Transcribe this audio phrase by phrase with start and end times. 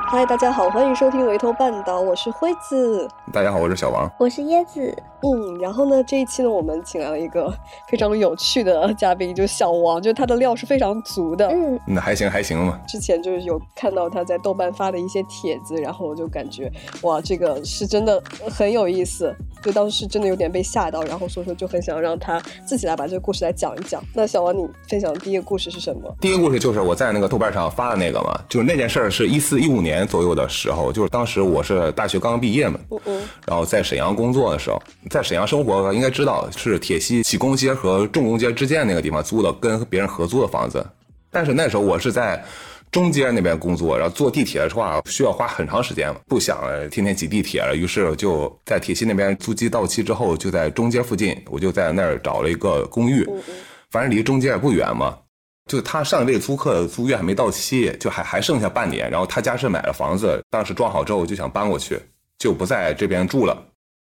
[0.09, 3.05] 嗨，大家好，欢迎收听《围头半岛》，我是辉子。
[3.33, 4.09] 大家好，我是小王。
[4.17, 4.95] 我是椰子。
[5.21, 7.51] 嗯，然后呢，这一期呢，我们请来了一个
[7.89, 11.47] 非常有趣的嘉宾，就是小王，就是他的料是非常足的。
[11.47, 12.79] 嗯，那还行还行嘛。
[12.87, 24.01] 之前就是有看到他在豆瓣发的一些帖子，然后我就感觉哇，这个是真的很有意思，就当时真的有点被吓到，然后所以说就很想让他自己来把这个故事来讲一讲。
[24.13, 26.15] 那小王，你分享的第一个故事是什么？
[26.21, 40.85] 第一个故事就是我在那个豆瓣上发的那个嘛，就是那件事儿是一四一五年左右的时候，就是当时我是大学刚刚毕业嘛，嗯嗯，然后在沈阳工作的时候，在沈阳生活应该知道是铁西启功街和重工街之间那个地方租的跟别人合租的房子，
[41.31, 42.43] 但是那时候我是在
[42.91, 46.57] 中街那边工作，然后坐地铁的话需要花很长时间嘛，不想
[46.89, 53.27] 天天挤地铁了，于是就在铁西那边租期到期之后，就在中街附近，我就在那儿找了一个公寓，
[53.91, 55.17] 反正离中街也不远嘛。
[55.67, 61.99] 就他上一位租客租约还没到期，就还还剩下半年，然后他家是买了房子，当时装好之后就想搬过去，
[62.39, 63.61] 就不在这边住了。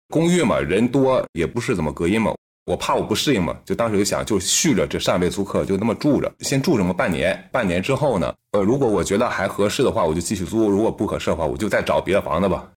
[0.09, 2.35] 公寓嘛，人多也不是怎么隔音嘛，
[2.65, 7.49] 我怕我不适应嘛，就当时就想就续着这上一位租客就那么住着，先住这么半年。
[7.51, 12.69] 半年之后呢，呃，如果我觉得还合适的话，我就继续租；如果不合适的话，我就再找别的房子吧。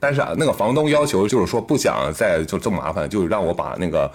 [0.00, 4.08] 但是啊，那个房东要求就是说不想再就这么麻烦，就让我把那个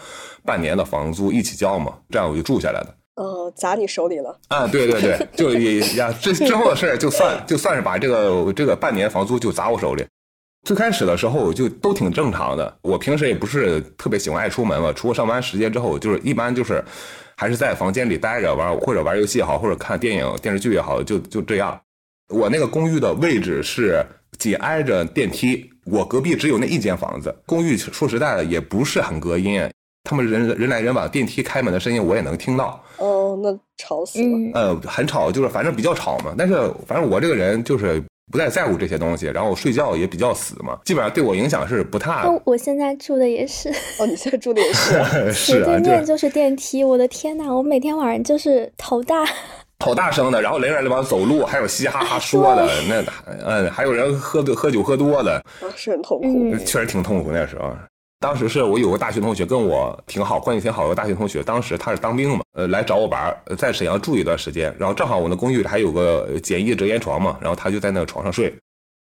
[0.45, 2.95] 半年的房租一起交嘛，这样我就住下来了。
[3.15, 4.39] 呃，砸你手里了。
[4.47, 10.05] 啊，对对对，就也呀，这之后的事儿就算就算是把这个这个半年房租就砸我手里。
[10.63, 16.83] 最开始的时候就都挺正常的，我平时也不是特别喜欢爱出门嘛，除了上班时间之后，就是一般就是
[17.35, 21.79] 还是在房间里待着玩，或者玩游戏也好，或者看电影电视剧也好，就就这样。
[22.29, 24.05] 我那个公寓的位置是
[24.37, 27.35] 紧挨着电梯，我隔壁只有那一间房子。
[27.47, 29.67] 公寓说实在的也不是很隔音，
[30.03, 32.83] 他们人人来人往，电梯开门的声音我也能听到。
[32.97, 34.25] 哦，那吵死了。
[34.25, 36.33] 嗯，呃，很吵，就是反正比较吵嘛。
[36.37, 36.55] 但是
[36.87, 42.23] 反正我这个人就是不太在乎这些东西，然后睡觉也比较死嘛，基本上对我影响是不大。
[42.23, 43.69] 那我现在住的也是，
[43.99, 44.91] 哦，你现在住的也是。
[44.93, 46.83] 是啊，就斜对面就是电梯。
[46.83, 49.25] 我的天呐，我每天晚上就是头大。
[49.83, 53.03] 好大声的，然后人来人往走路，还有嘻嘻哈哈说的，那
[53.43, 56.25] 嗯，还有人喝喝酒喝多的，啊，是很痛苦。
[56.27, 57.73] 嗯确实挺痛苦那时候。
[58.21, 68.53] 当时是我有个大学同学跟我挺好，关系挺好的大学同学，当时他是当兵嘛，呃，来找我玩，在沈阳住一段时间，然后正好我那公寓里还有个简易折叠床嘛，然后他就在那个床上睡。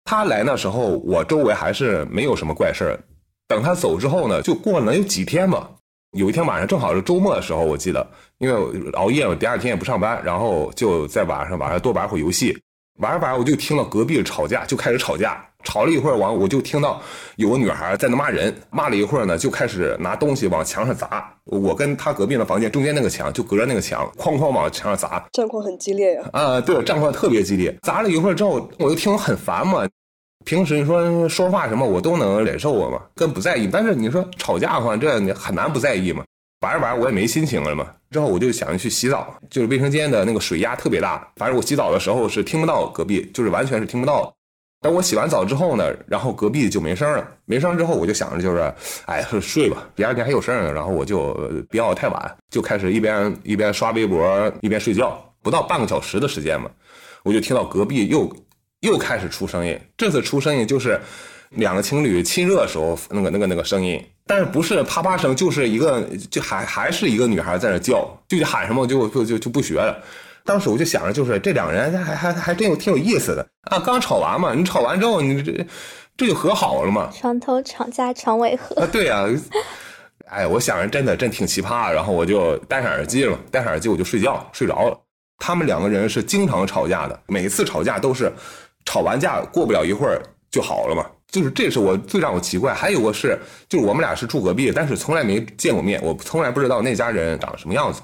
[0.03, 2.99] 他来那时候，我周围还是没有什么怪事。
[3.47, 5.69] 等他走之后呢，就过了能有几天吧。
[6.17, 8.05] 有一天晚上正好是周末的时候，我记得，
[8.39, 12.57] 因为熬夜嘛，第二天也不上班，然后就在晚上晚上多玩会游戏，
[12.99, 17.01] 玩着玩着我就听到隔壁吵架，就开始吵架，吵了一会儿完，我就听到
[17.37, 21.33] 有个女孩在那骂人，骂了一会儿呢，就开始拿东西往墙上砸。
[21.45, 25.25] 我跟她隔壁的房间中间那个墙就隔着那个墙，哐哐往墙上砸。
[25.31, 26.23] 战况很激烈呀。
[26.31, 29.87] 啊、对，战况特别激烈，砸了一会儿之后，我就听我很烦嘛。
[30.45, 33.69] 平时你说说话什么我都能忍受嘛，跟不在意。
[33.71, 36.23] 但是你说吵架的话，这你很难不在意嘛。
[36.61, 37.87] 玩着玩着我也没心情了嘛。
[38.11, 44.33] 之后我就想去洗澡，就是卫生间的那个水压特别大，反正我洗澡的时候是听不到隔壁，就是完全是听不到
[44.83, 47.25] 等我洗完澡之后呢，然后隔壁就没声了。
[47.45, 48.73] 没声之后，我就想着就是，
[49.05, 50.73] 哎，睡吧，第二天还有事呢。
[50.73, 51.33] 然后我就
[51.69, 55.17] 不要太晚，就开始一边一边刷微博一边睡觉。
[55.41, 56.69] 不到半个小时的时间嘛，
[57.23, 58.29] 我就听到隔壁又
[58.81, 59.79] 又开始出声音。
[59.95, 60.99] 这次出声音就是
[61.51, 70.03] 两个情侣亲热的时候那个那个那个声音，但是不是啪啪声，就是一个就还还是一个女孩在那叫，就喊什么就就就就不学了。
[70.45, 73.79] 当时我就想着，就是这两个人还还还真有挺有意思的啊！
[73.79, 75.65] 刚吵完嘛，你吵完之后，你这
[76.17, 77.09] 这就和好了嘛？
[77.13, 78.81] 床头吵架床尾和。
[78.81, 79.25] 啊，对呀、
[80.27, 84.99] 哎，我想着真的真挺奇葩，然后我就戴上耳机了，戴上耳机我就睡觉，睡着了。
[85.39, 88.31] 他们两个人是经常吵架的，每次吵架都是
[88.85, 90.21] 吵完架过不了一会儿
[90.51, 91.05] 就好了嘛。
[91.27, 92.73] 就是这是我最让我奇怪。
[92.73, 93.37] 还有个是，
[93.67, 98.01] 就是我们俩是住隔壁，但是从来没见过面，我从来不知道那家人长什么样子。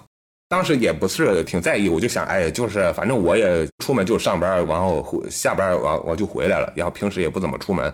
[0.50, 7.94] 当时也不是挺在意，我就想，哎，就是反正我也出门就上班，然后下班完我就回来了，然后平时也不怎么出门，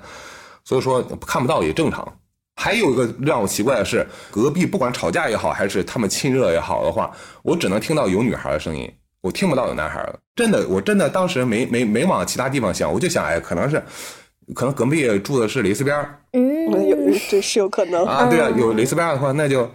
[0.64, 2.08] 所以说看不到也正常。
[2.56, 7.12] 还有一个让我奇怪的是，隔壁不管吵架也好，还是他们亲热也好的话，
[7.44, 8.90] 我只能听到有女孩的声音，
[9.22, 10.18] 我听不到有男孩的。
[10.34, 13.84] 真的，我真的当时没没没往其他地方想，我就想，哎，可能是，
[14.54, 16.98] 可能隔壁住的是蕾丝边儿嗯，那有
[17.30, 18.06] 这是有可能。
[18.06, 19.70] 啊，对啊，有蕾丝边儿的话，那就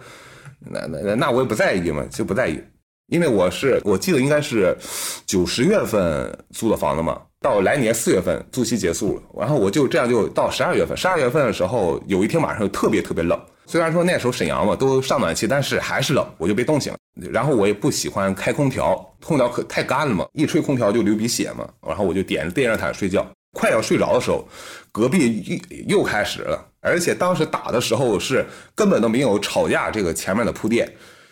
[0.69, 2.61] 那那那我也不在意嘛，就不在意，
[3.07, 4.77] 因为我是我记得应该是
[5.25, 16.97] 九十月份租的房子嘛，到来年四月份租期结束了，然后我就这样就到十二月份，十二月份的时候有一天晚上特别特别冷，虽然说那时候沈阳嘛都上暖气，但是还是冷，我就被冻醒了。
[17.29, 21.67] 然后我也不喜欢开空调，空调可太干了嘛，一吹空调就流鼻血嘛。
[21.85, 24.47] 然后我就点电热毯睡觉，快要睡着的时候，
[24.91, 28.45] 隔壁又又开始了，而且当时打的时候是
[28.75, 30.91] 根本都没有吵架这个前面的铺垫，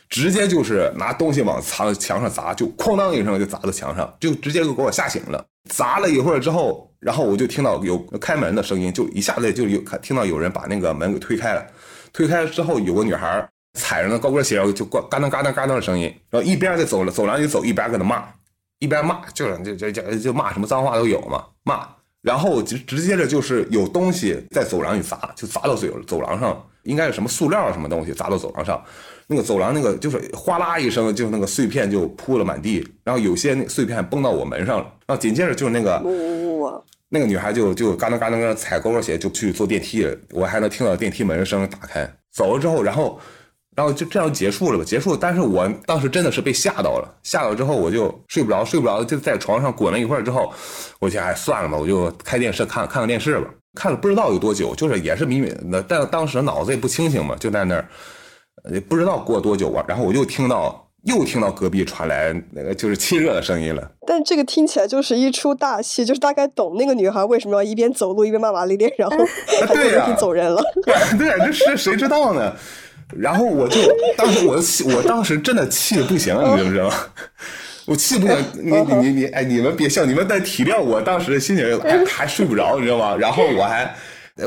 [0.10, 5.46] 直接就是拿东西往墙墙上砸，就哐当一声就砸到墙上，就直接就给我吓醒了。
[5.70, 11.66] 砸了一会儿之后，然后我就听到有开门的声音，就一下子就有听到有人把那个门给推开了，
[12.12, 13.48] 推开之后有个女孩。
[13.76, 18.28] 踩着那高跟鞋，然后就咣嘎噔嘎噔嘎噔的声音，然后一边在走了走廊里走，一边搁那骂，
[18.80, 21.88] 一边骂，就是就就就就骂什么脏话都有嘛，骂，
[22.22, 28.84] 然后就直接着就是有东西在走廊里砸，就砸到走走廊上，应该是什么塑料什么东西砸到走廊上，
[29.28, 36.02] 那个走廊那个就是哗啦一声，就那个碎片就铺了满地，然后有些那碎片崩到我门上了，然后紧接着就是那个
[37.10, 43.20] 那个女孩就就嘎噔嘎噔踩高跟鞋就去坐电梯，我还能听到电梯门声打开，走了之后，然后。
[43.76, 45.16] 然后就这样结束了吧，结束。
[45.16, 50.52] 但是我当时真的是被吓到了，吓到之后我就睡不着，睡不着就在床上滚了一会儿之后，
[51.00, 53.48] 我想哎算了吧，我就开电视看看个电视吧。
[53.76, 57.88] 看了不知道有多久，就是也是迷迷的，但当时脑子也不清醒嘛，就在那儿，
[58.72, 59.86] 也不知道过多久啊。
[59.88, 63.92] 然后我又听到又听到隔壁传来那个就是亲热的声音了。
[64.08, 69.18] 但这个听起来就是一出大戏，就是大概懂那个女孩为什么要一边走路一边骂骂咧咧，然后
[69.62, 70.62] 还坐电梯走人了。
[71.18, 72.54] 对，这是谁知道呢？
[73.18, 73.80] 然后我就
[74.18, 76.92] 当时我气，我当时真的气的不行，你知不知道？
[77.86, 83.16] 我气不行，你你你你，哎，你们别笑，你们在体谅我当时的心情， 还还睡不着，你知道吗？
[83.16, 83.94] 然后我还。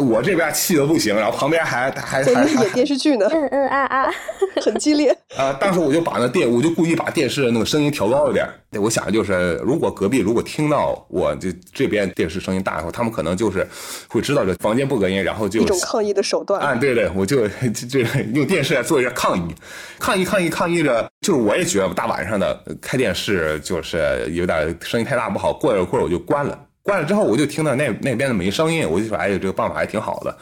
[0.01, 4.11] 我这边气的不行，然后旁边还还还演电视剧呢，嗯嗯啊啊，
[4.63, 5.53] 很激烈 啊！
[5.61, 8.47] 当时我就把那电，我就故意把电视那个声音调高一点。
[8.81, 13.67] 我想的就是，如果隔壁如果听到我这这边电视声音大的话，他们可能就是
[14.09, 16.59] 会知道这房间不隔音，然后就一种抗议的手段。
[16.61, 17.47] 啊，对对，我就
[17.89, 18.01] 就
[18.33, 19.55] 用电视来做一下抗议，
[19.99, 21.07] 抗议抗议抗议着。
[21.21, 26.59] 就是我也觉得大晚上的开电视就是有点声音太大不好，过一会儿我就关了。
[26.83, 30.37] 关了之后，我就听到那那边的没声音，我就说：“哎呀，这个办法还挺好的。”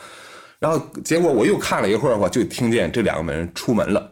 [0.59, 4.11] 然后结果我又看了一会儿的话，就听见这两个人出门了，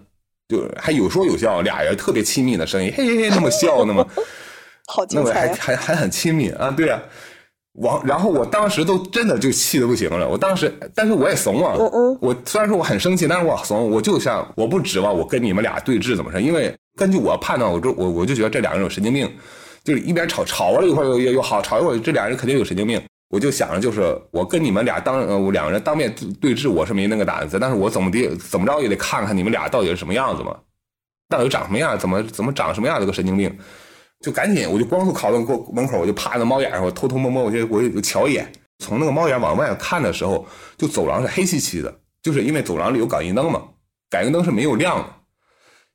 [0.49, 4.07] 就还有说有笑，俩人特别亲密的声音，嘿嘿嘿，那么笑， 那么
[4.87, 6.71] 好精彩，还还还很亲密啊！
[6.77, 7.01] 对啊，
[7.75, 11.75] 我然后我当时都真的就气的不行了，我当时，但是我也怂啊，
[12.21, 19.31] 我虽然说我很生气，但是我怂，我就想我不指望我跟你们俩对峙怎么着，因为根据我判断，我就我我就觉得这两个人有神经病。
[19.89, 23.03] 就是一边吵吵了一会儿又又又好吵一会儿，这俩人肯定有神经病。
[23.31, 27.59] 我就想着，就是我跟你们俩当呃，我两个人当面对峙，我是没那个胆子。
[27.59, 30.55] 但是我怎么的怎么着也得看看你们俩到底是什么样子嘛，
[31.31, 33.59] 到底长什么样，怎么怎么长什么样这个神经病。
[34.21, 38.47] 就赶紧，我就光速跑到过门口，我就趴在猫眼上，我偷偷摸摸，我就我就瞧一眼。
[38.85, 40.47] 从那个猫眼往外看的时候，
[40.77, 43.63] 就走廊是黑漆漆的，就是因为走廊里有感应灯嘛，
[44.11, 45.18] 感应灯是没有亮的。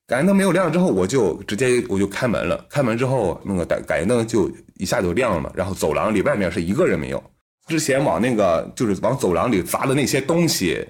[0.05, 2.65] 感应灯没有亮之后，我就直接我就开门了。
[2.69, 5.51] 开门之后，那个感感应灯就一下就亮了。
[5.55, 7.23] 然后走廊里外面是一个人没有。
[7.67, 10.85] 之前往那个就是往走廊里砸的那些东西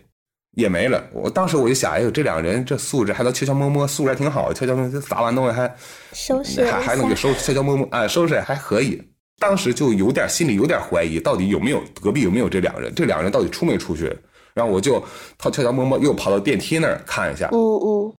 [0.55, 1.03] 也没了。
[1.13, 4.51] 我当时我就想，哎呦，这两个人这素质还能悄悄摸摸，素质还挺好。
[4.51, 5.71] 悄悄摸摸砸完东西还
[6.13, 8.99] 收拾，还还能给收悄悄摸摸，哎，收拾还可以。
[9.39, 12.91] 当时就有点心里有点怀疑，到底有没有隔壁有没有这两个人？
[12.95, 14.11] 这两个人到底出没出去？
[14.55, 15.03] 然后我就
[15.37, 17.49] 他悄悄摸摸又跑到电梯那儿看一下。
[17.51, 18.13] 嗯嗯。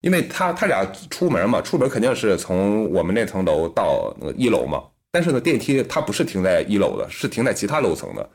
[0.00, 4.82] 因为他他俩出门嘛，出门肯定是从我们那层楼到那个一楼嘛。
[5.12, 8.30] 但是呢，电梯它不是停在一楼的，是停在其他楼层的。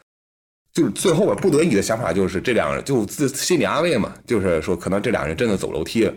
[0.74, 6.12] 就是最后我不得已的想法就是这两人就自心理安慰嘛，就是说可能这俩人真的走楼梯。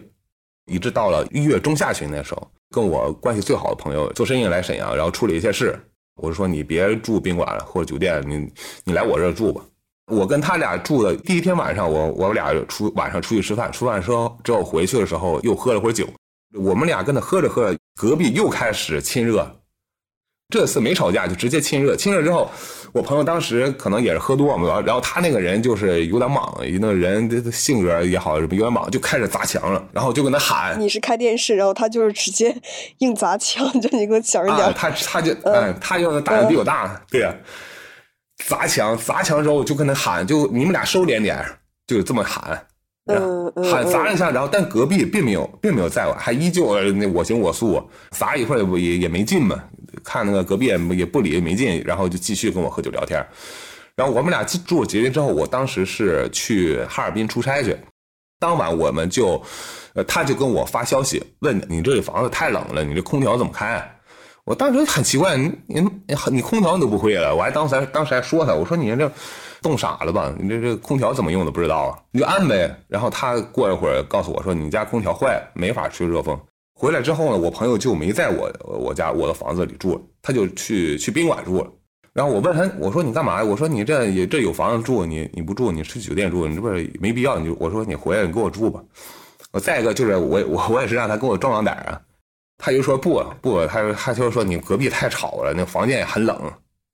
[0.67, 5.79] 一直到了一月中下旬那时候，跟我关系最好的朋友做生意来沈阳，然后处理一些事，
[6.17, 8.53] 我就说你别住宾馆或者酒店，你
[8.85, 9.65] 你来我这住吧。
[10.09, 16.07] 我跟他俩住的第一天晚上，我我俩出晚上出去吃饭，吃饭之后之后回去的时候又喝了会儿酒，
[16.55, 19.47] 我们俩跟他喝着喝着，隔壁又开始亲热，
[20.49, 22.51] 这次没吵架就直接亲热，亲热之后，
[22.93, 32.57] 我朋友当时可能也是喝多嘛，然后他那个人就是有点莽，那个人的性格也好，有点莽，就开始砸墙了，然后就跟他喊，你是开电视，然后他就是直接
[32.99, 37.35] 硬砸墙，就你给我小声点，他他就嗯，他就胆子比我大，对呀。
[38.47, 41.45] 砸墙，砸墙之后就跟他喊，就你们俩收敛点，
[41.87, 42.67] 就这么喊，
[43.71, 49.63] 喊砸了一下，然后但隔壁并没有，并没有在我，还依旧那我行我素，砸一会儿也也没进嘛，
[50.05, 53.25] 看那个隔壁也也不理没进，然后就继续跟我喝酒聊天，
[53.97, 57.77] 然后我们俩住了几天之后，我当时是去哈尔滨出差去，
[58.39, 59.43] 当晚我们就，
[59.95, 63.98] 呃，他就跟我发消息问你这里房子太冷了，你这空调怎么开？
[64.49, 65.87] 我当时很奇怪，你
[66.31, 69.13] 你空调你都不会了，我还当时当时还说他，我说你这
[69.61, 70.35] 冻傻了吧？
[70.41, 71.99] 你这这空调怎么用都不知道啊？
[72.13, 72.75] 你就按呗。
[72.89, 76.41] 然后他过一会儿告诉我说，你家空调坏了，没法吹热风。
[76.73, 81.71] 回来之后呢，我朋友就没在我我家我的房子里住了，他就去去宾馆住了。
[82.15, 83.45] 然后我问他，我说你干嘛呀？
[83.45, 87.39] 我说你这也这有房子住，你你不住，你去酒店住，你这不是没必要。
[87.39, 88.81] 你就我说你回来你给我住吧。
[89.53, 92.01] 我再一个就是我我我也是让他跟我壮壮胆啊，
[92.59, 96.37] 他就说不不，他说他就说你隔壁太吵了，那房间也很冷。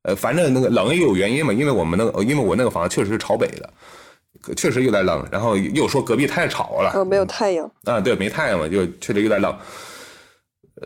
[0.04, 3.68] 呃，反正那个冷也有原因嘛，因为我们那个因为我那个房子确实是朝北的。
[4.56, 9.56] 确实有点冷，然后又说隔壁太吵了，呃，没有太阳啊，对，没太阳嘛，就确实有点冷。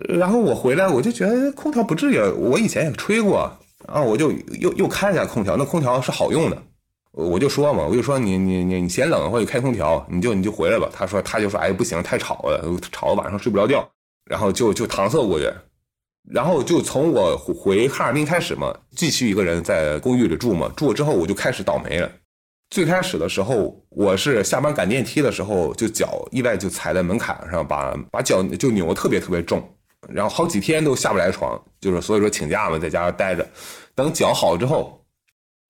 [0.08, 3.50] 然后我回来，我就觉得空调不至于，我以前也吹过
[3.86, 4.30] 啊，我就
[4.60, 6.62] 又又开了下空调，那空调是好用的，
[7.10, 10.88] 我就说嘛，我就说你你你你嫌冷或者开空调，你就你就回来吧。
[10.92, 13.88] 他说他就说哎不行，太吵了，吵得晚上睡不着觉，
[14.28, 15.50] 然后就就搪塞过去，
[16.30, 22.10] 然后就从我回哈尔滨开始嘛，继续一个人在公寓里住嘛，住了之后我就开始倒霉了。
[22.70, 29.66] 最开始的时候，我是下班赶电梯的时候，就脚意外就踩在门槛上，把把脚就扭得特别特别重，
[30.06, 33.48] 然后好几天都下不来床，就是所以说请假嘛，在家待着。
[33.94, 35.02] 等脚好之后，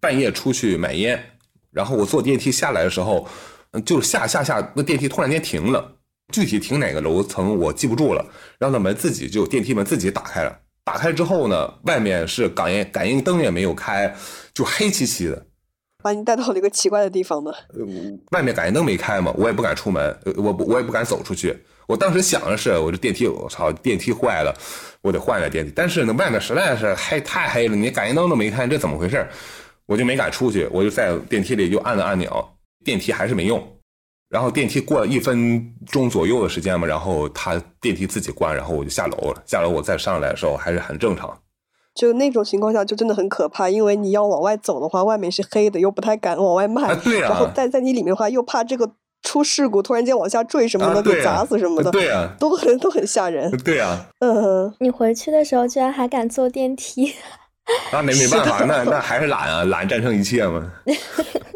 [0.01, 1.23] 半夜出去买烟，
[1.71, 3.29] 然后我坐电梯下来的时候，
[3.87, 5.98] 就下下下，那电梯突然间停了，
[6.33, 8.25] 具体停哪个楼层我记不住了，
[8.59, 14.15] 然后那门自己就电梯门自己打开了，打开之后呢，外面是感应感应灯也没有开，
[14.53, 15.47] 就黑漆漆的。
[16.03, 17.51] 把你带到了一个奇怪的地方呢。
[18.31, 21.57] 外面感应灯没开嘛，我也不敢出门，我我也不敢走出去。
[21.89, 24.55] 我当时想的是，我这电梯，我操，电梯坏了，
[25.01, 25.73] 我得换个电梯。
[25.75, 29.27] 但是呢，外面实在是黑太黑了，你感应灯都没开，这怎么回事？
[29.87, 32.47] 我就没敢出去，我就在电梯里就按了按钮，
[32.85, 33.78] 电梯还是没用。
[34.29, 39.43] 然后电梯过了一分钟左右的时间嘛，然后它电梯自己关，然后我就下楼了。
[39.47, 41.39] 下楼我再上来的时候还是很正常。
[41.95, 46.95] 就那种情况下，就真的很可怕，因为你要往外走的话，外面是黑的，又不太敢往外迈。
[46.97, 48.93] 对然后在在你里面的话，又怕这个
[49.23, 51.91] 出事故，突然间往下坠什么的，给砸死什么的。
[51.91, 53.51] 对啊，都很都很吓人。
[53.65, 54.07] 对啊。
[54.21, 54.73] 嗯。
[54.79, 57.15] 你回去的时候居然还敢坐电梯？
[57.93, 60.71] 那没没办法，那那还是懒啊， 懒战胜一切嘛。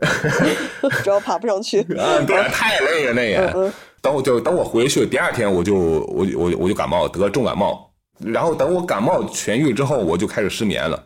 [1.04, 1.80] 主要爬不上去。
[1.98, 3.72] 啊，对，太累了那也。
[4.00, 7.88] 等我就等我回去，第二天我就我我我就感冒，得重感冒。
[8.18, 11.02] 然后等我感冒痊愈之后，我就开始失眠了。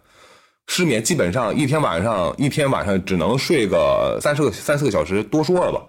[0.68, 5.80] 失眠基本上一天晚上一天晚上只能睡个三四个三四个小时，多说了吧，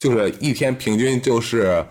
[0.00, 1.84] 就是一天平均就是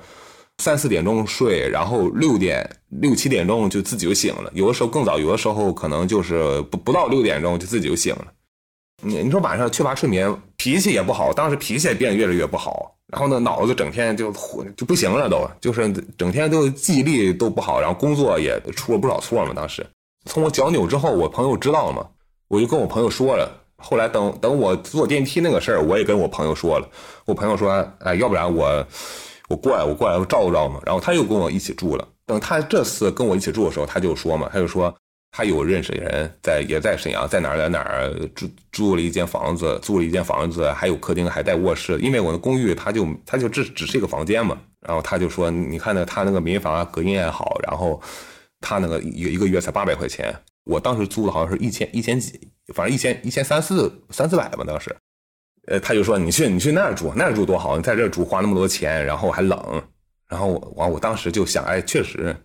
[0.64, 4.52] 三四点钟睡，然后六点六七点钟就自己就醒了。
[4.54, 8.28] 有的时候更早，有的时候可能就是不不到六点钟就自己就醒了。
[9.04, 14.34] 你你说晚上缺乏睡眠，脾气也不好，当时脾气也变得越来越不好，然后呢脑子整天就
[14.76, 19.54] 就不行了，都就是整天都记忆力都不好，然后工作也出了不少错嘛。
[19.56, 19.86] 当时
[20.26, 22.08] 从我脚扭之后，我朋友知道了嘛，
[22.48, 23.64] 我就跟我朋友说了。
[23.80, 26.90] 后来等等我坐电梯那个事儿，我也跟我朋友说了。
[27.26, 28.84] 我朋友说，哎，要不然我
[29.48, 30.82] 我过来，我过来我照顾照顾嘛。
[30.86, 32.08] 然后他又跟我一起住了。
[32.25, 34.94] 等他这次跟我一起住的时候，他就说嘛，他就说。
[35.30, 42.00] 他有认识的人在，也在沈阳，在哪儿在哪儿住住了一间房子，租了一间房子，还有客厅，还带卧室。
[42.00, 44.58] 因为我的公寓，他就他就只只是一个房间嘛。
[44.80, 48.01] 然后他就说，你看那他那个民房隔音也好，然后
[48.62, 54.96] 他那个一一个月才八百块钱，我当时租的好像是一千一千几，反正一千一千三四三四百吧当时。
[55.68, 59.82] 呃，他就说你去你去那儿住，那儿住多好，你在这儿住花那么多钱，然后还冷。
[60.30, 62.36] 然后我我当时就想，哎，确实。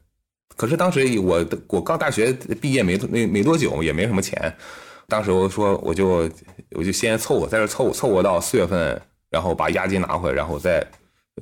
[0.56, 4.54] 可是当时我我刚大学毕业没没没多久，也没什么钱。
[5.08, 6.30] 当时我说我就
[6.72, 9.00] 我就先凑合在这凑凑合到四月份，
[9.30, 10.86] 然后把押金拿回来，然后再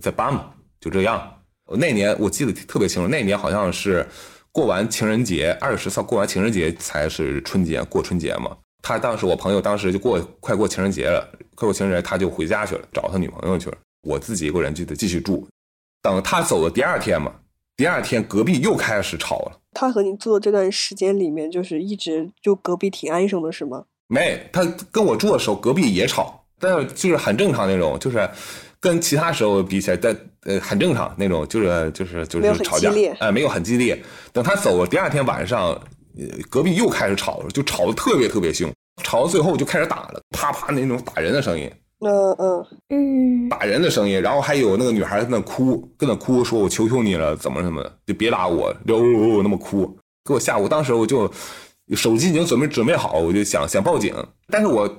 [0.01, 1.31] 再搬嘛，就这样。
[1.79, 4.07] 那年我记得特别清楚，那年好像是
[4.53, 8.57] 过完情人节，二月十四过完情人节才是春节过春节嘛。
[8.83, 13.77] 他当时我朋友当时就过快过情人节了，快过情人节他就回家去了，找他女朋友去了。
[14.03, 15.47] 我自己一个人就得继续住，
[16.03, 17.33] 等他走的第二天嘛。
[17.77, 19.59] 第二天隔壁又开始吵了。
[19.73, 23.85] 他和你住的这段时间里面，就是一直就隔壁挺安生的，是吗？
[24.09, 28.29] 没，他跟我住的时候隔壁也吵，但是就是很正常那种，就是
[28.81, 33.99] 跟其他时候比起来，但呃很正常那种，就是就是就是吵架，哎，没有很激烈。
[34.33, 35.83] 等他走了，第二天晚上，呃，
[36.49, 38.73] 隔壁又开始吵了，就吵得特别特别凶，
[39.03, 41.71] 吵到最后就开始打了，啪啪那种打人的声音。
[42.03, 49.87] 嗯嗯嗯，打人的声音，然后还有那个女孩在那哭，跟那哭，说我求求你了，怎么怎么的，就别打我，就那么哭，
[50.25, 50.67] 给我吓我。
[50.67, 51.31] 当时我就
[51.95, 54.15] 手机已经准备准备好，我就想想报警，
[54.49, 54.91] 但是我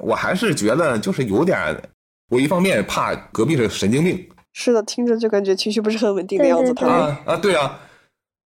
[0.00, 1.80] 我还是觉得就是有点，
[2.28, 6.74] 我一方面怕隔壁是神经病，是的，听着就感觉情绪不是很稳定的样子。
[6.74, 7.78] 他啊啊，对啊，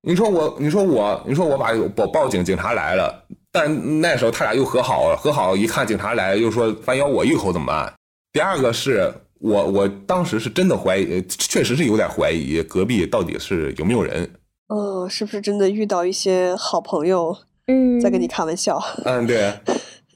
[0.03, 7.93] 你说我，你说我，你说我把报报警，警察来了，但那时候他俩又和好了，和好一看警察来，又说反咬我一口怎么办？
[8.33, 14.29] 第二个是我，我当时是真的怀疑，确实是有点怀疑隔壁到底是有没有人，
[14.69, 17.37] 哦，是不是真的遇到一些好朋友
[17.69, 18.83] 嗯，在跟你开玩笑？
[19.05, 19.53] 嗯，对。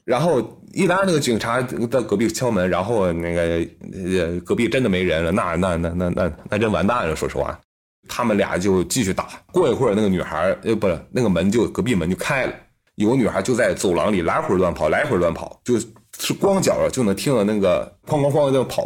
[0.03, 0.41] 然后
[0.73, 3.41] 一来那个警察在隔壁敲门，然后那个
[3.93, 7.15] 呃隔壁真的没人了，那那那那那那真完蛋了。
[7.15, 7.59] 说实话，
[8.07, 9.27] 他们俩就继续打。
[9.51, 12.53] 过一会儿，那个女孩呃不是那个门就隔壁门就开了，
[12.95, 18.85] 有个女孩就在走廊里来回乱跑，来回乱跑，就是光脚就能听到那个哐哐哐在跑，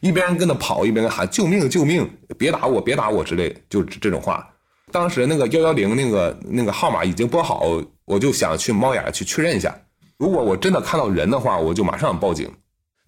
[0.00, 4.48] 一边跟那跑一边喊救命救命，别打我别打我之类，就这种话。
[4.90, 7.66] 当时那个幺幺零那个那个号码已经拨好，
[8.04, 9.74] 我就想去猫眼去确认一下。
[10.18, 12.50] 如果我真的看到人的话，我就马上报警。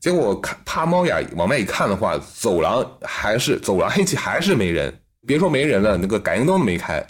[0.00, 4.92] 结果我看趴猫眼往外一看的话，走廊还是走廊黑漆，还是没人。
[5.26, 7.04] 别说没人了，那个感应灯都没开。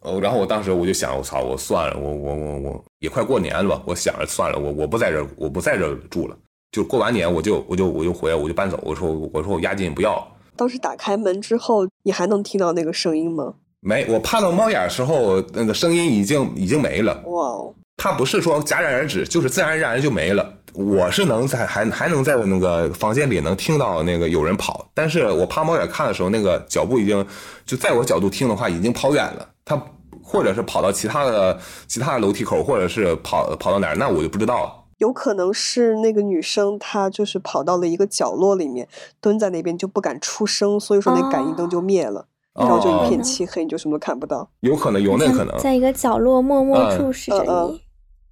[0.00, 6.36] 哦，然后我当时我就想，我操，我算了，我我我我也快过年了吧，我想着算了，我我不在这，我不在这住了，
[6.72, 8.78] 就过完年我就我就我就回来，我就搬走。
[8.82, 10.26] 我说我说我押金不要。
[10.56, 13.54] 当时打开门之后，你还能听到那个声音吗？
[13.80, 17.22] 没，我趴到猫眼时候，那个声音已经已经没了。
[17.26, 17.74] 哇哦！
[17.96, 20.54] 它不是说戛然而止，就是自然而然就没了。
[20.74, 27.24] 我是能在还还能在那个房间里能听到那个有人跑，但是我趴猫眼看的时候，那个脚步已经
[27.66, 29.46] 就在我角度听的话，已经跑远了。
[29.64, 29.80] 他
[30.22, 34.72] 或者是跑到其他的其他的楼梯口，或者是跑跑到哪儿，那我就不知道了。
[34.98, 38.88] 有可能是那个女生，她就是跑到了一个角落里面，
[39.20, 44.48] 蹲在那边就不敢出声，所以说那感应灯就灭了，然后就一片漆黑，你就什么都看不到。
[44.60, 47.82] 有可能有那可能，在一个角落默默注视着嗯嗯你。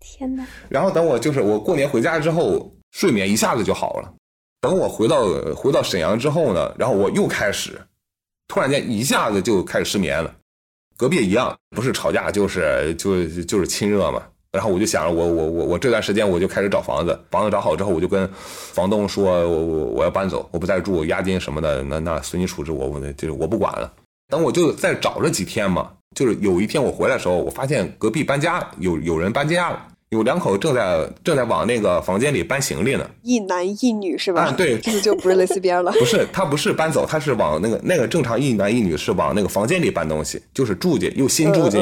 [0.01, 0.47] 天哪！
[0.69, 4.13] 然后等我就是我过年回家之后，睡眠一下子就好了。
[4.63, 7.81] 等我回到回到沈阳之后呢，然后我又开始，
[8.49, 10.35] 突然间一下子就开始失眠了。
[10.97, 14.23] 隔壁一样，不是吵架就是就就是亲热嘛。
[14.53, 23.93] 然后我就想着我我我我这段时间我就开始找房子，房子找好之后，我就跟房东说，我我我要搬走，我不再住，押金什么的，那那随你处置，我我就是我不管了。
[24.31, 33.09] 等我就再找了几天嘛，就是有一天我回来的时候，我发现隔壁搬家，有有人搬家了，有两口正在正在往那个房间里搬行李呢。
[33.23, 34.43] 一男一女是吧？
[34.43, 35.93] 啊对这个就不是蕾丝边了。
[35.99, 41.81] 不是，他不是搬走，他是往那个那个正常一男一女是往那个房间里搬东西，就是住进又新住进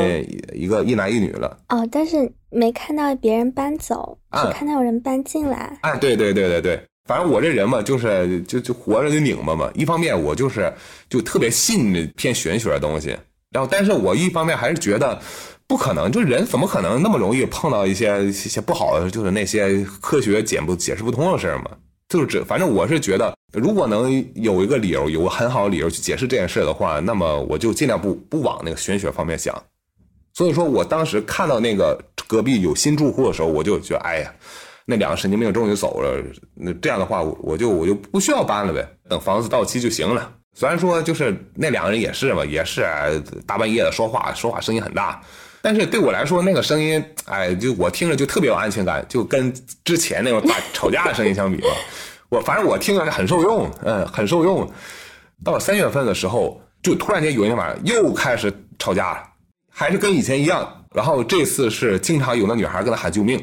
[0.53, 1.57] 一个一男一女了。
[1.69, 5.79] 哦，但是没看到别人搬走，啊只看到有人搬进来。
[5.83, 9.69] 哎，对对对对对，反正我这人嘛，就是就就活着就拧巴嘛。
[9.75, 10.73] 一方面我就是
[11.09, 13.17] 就特别信这偏玄学的东西，
[13.51, 15.19] 然后但是我一方面还是觉得
[15.67, 21.71] 不可能，就人怎么可能那么容易碰到一些一些不好的，就是那些科学解不解释不通的事儿嘛？
[22.11, 29.55] 就是这，反正我是觉得，如果能有一个理由，有个很好的理由去解释这件事的话，那么我就尽量不不往那个玄学方面想。
[30.33, 34.35] 所以说我当时看到那个隔壁有新住户的时候，我就觉得，哎呀，
[34.91, 36.19] 那两个神经病终于走了，
[36.55, 40.33] 那这样的话，我我就我就不需要搬了呗，等房子到期就行了。
[40.55, 42.87] 虽然说就是那两个人也是嘛，也是
[43.47, 45.21] 大半夜的说话，说话声音很大，
[45.61, 49.53] 但是对我来说那个声音，哎，就我听着就特别有安全感，就跟
[49.85, 51.69] 之前那种打 吵架的声音相比嘛，
[52.31, 54.67] 我反正我听着是很受用，嗯，很受用。
[55.45, 59.23] 到了三月份的时候，就突然间有一天晚上又开始吵架了，
[59.71, 60.67] 还是跟以前一样。
[60.95, 63.39] 然后这次是经常有那女孩跟他喊救命，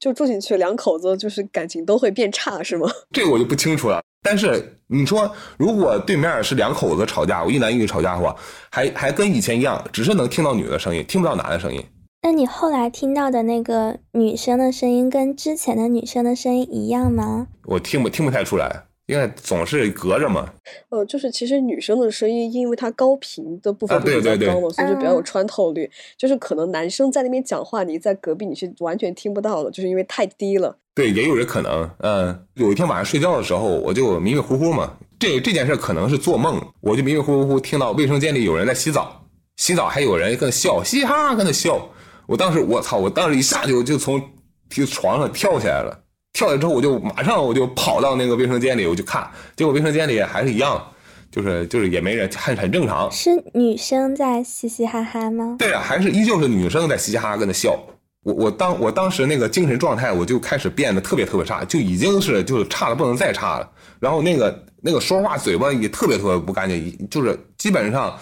[0.00, 2.90] 就住进去，两口子就是感情都会变差，是吗？
[3.12, 4.00] 这个我就不清楚了。
[4.22, 8.34] 但是你说，如果对面是两口子吵架，我一男一女吵架的话，
[8.70, 11.82] 还还跟以前一样，只是能听到女的声音，听不到男的声音。
[12.22, 17.46] 那你后来听到的那个女生的声音跟之前的女生的声音一样吗？
[17.64, 20.48] 我听不听不太出来，因为总是隔着嘛。
[20.90, 25.90] 呃，就是其实女生的声音，因为它高频的部分比较对对对高嘛，所以就比较有嗯穿透率。
[26.16, 30.76] 就是可能男生在那边讲话，你在隔壁你是完全听不到的，就是因为太低了。
[30.94, 31.90] 对，也有这可能。
[31.98, 34.96] 嗯，有一天晚上睡觉的时候，我就迷迷糊糊嘛。
[35.18, 41.90] 这这件事可能是做梦，我就迷迷糊糊听到卫生间里有人在洗澡，洗澡还有人跟那笑，嘻哈跟那笑。
[42.26, 44.22] 我当时我操，我当时一下就就从
[44.70, 50.82] 就床上跳起来了，跳下来之后我就马上我就跑到那个卫生间里，我就看，结果卫生间里还是一样，
[51.30, 53.10] 就是就是也没人，很很正常。
[53.10, 55.56] 是女生在嘻嘻哈哈吗？
[55.58, 57.78] 对啊，还是依旧是女生在嘻嘻哈哈跟那笑。
[58.22, 63.70] 我我当我当时那个精神状态，我就开始变得特别特别差，就已经是就是差的不能再差了。
[63.98, 68.14] 然后那个那个说话嘴巴也特别特别不干净，就是基本上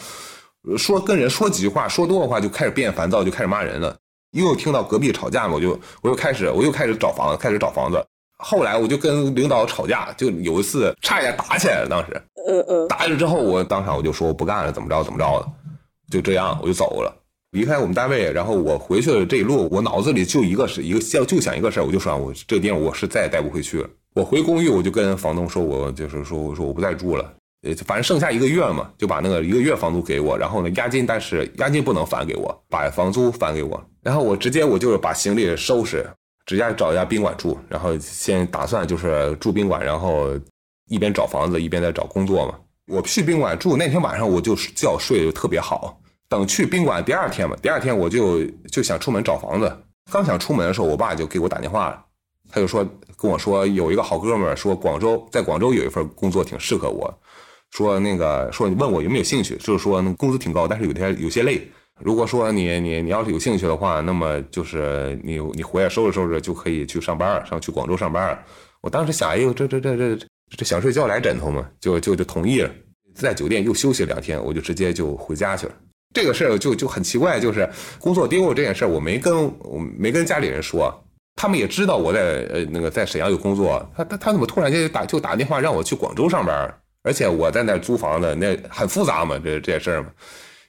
[0.68, 3.96] 呃说跟人说几句话，说多的话就开始变烦躁，就开始骂人了。
[4.44, 8.02] 又听到隔壁吵架嘛，我就我又开始我又开始找房子，开始找房子。
[8.38, 12.22] 后来我就跟领导吵架，就有一次差一点打起来了，当时。
[12.48, 15.46] 嗯嗯，打起来之后，我当场我就说我不干了，怎么着怎么着的，
[16.10, 17.14] 就这样我就走了，
[17.50, 23.90] 离开我们单位，然后我回去的这一路，我脑子里就一个是一个想就想一个事儿，我就说我这个地方我是再也待不回去了。
[24.14, 36.08] 我回公寓，我就跟房东说，我就是说我说我不再住了，呃，反正剩下一个月嘛，就把那个一个月房租给我，然后呢，押金，但是押金不能返给我，把房租返给我，然后我直接我就是把行李收拾，
[36.46, 40.30] 直接找一家宾馆住，然后先打算就是住宾馆，然后
[40.88, 42.54] 一边找房子一边在找工作嘛。
[42.86, 46.00] 我去宾馆住那天晚上，我就觉睡得特别好。
[46.28, 49.76] 等去宾馆第二天嘛，第二天我就就想出门找房子，
[50.12, 52.04] 刚想出门的时候，我爸就给我打电话了，
[52.50, 57.12] 他就说跟我说有一个好哥们儿说广州在广州有一份工作挺适合我，
[57.72, 61.60] 说那个说你问我有没有兴趣，就是说那工资挺高，但是有些有些累。
[62.00, 68.38] 如果说你你你要是有兴趣的话，那么就是你你回来收拾收拾就可以去上班，上去广州上班。
[68.80, 70.26] 我当时想，哎呦这这这这。
[70.56, 72.70] 这想睡觉来枕头嘛，就就就同意了。
[73.14, 75.72] 在酒店又休息两天，我就直接就回家去了。
[76.14, 80.90] 这个事儿就就很奇怪，就是工作丢了这件事儿，我没跟我没跟家里人说，
[81.36, 83.86] 他们也知道我在呃那个在沈阳有工作。
[83.94, 86.74] 他他他怎么突然间就打就打电话让我去广州上班？
[87.02, 90.08] 而且我在那租房子，那很复杂嘛，这这些事儿嘛，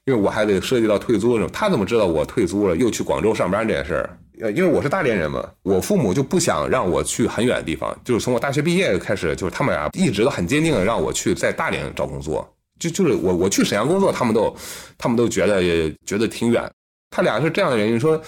[0.05, 1.49] 因为我还得涉及到退租什么。
[1.49, 4.17] 他怎么知道我退租了又去广州上班这件事儿？
[4.55, 14.55] 因为我是大连人嘛，我父母就不想让我去很远的地方，就是从我大学毕业开始，就是他们俩一直都很坚定的让我去在大连找工作，就就是我我去沈阳工作，他们都
[14.97, 16.63] 他们都觉得也觉得挺远，
[17.09, 18.21] 他俩是这样的原因说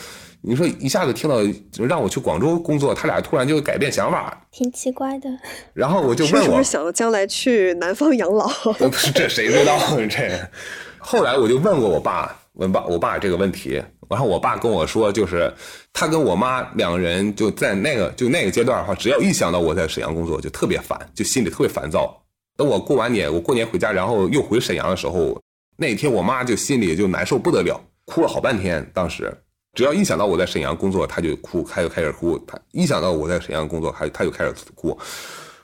[0.44, 1.38] 你说一下子听到
[1.86, 5.30] 让我去广州工作，他俩突然就改变想法，挺奇怪的。
[5.74, 8.48] 然后我就问我，是不是想着将来去南方养老？
[8.80, 9.78] 不是，这谁知道
[10.10, 10.50] 这？
[10.98, 13.82] 后来我就问过我爸，问爸我爸这个问题。
[14.10, 15.50] 然后我爸跟我说，就是
[15.94, 22.22] 他跟我妈两个人就在那个就那个阶段的话，只要一想到我在沈阳工作，就特别烦，就心里特别烦躁。
[22.58, 25.40] 等我过完年，我过年回家，然后又回沈阳的时候，
[25.78, 28.86] 那天我妈就心里就难受不得了，哭了好半天。
[28.94, 29.34] 当时
[29.74, 32.38] 只要一想到我在沈阳工作，她就哭，她就开始哭。
[32.48, 34.98] 她一想到我在沈阳工作，她她就开始哭。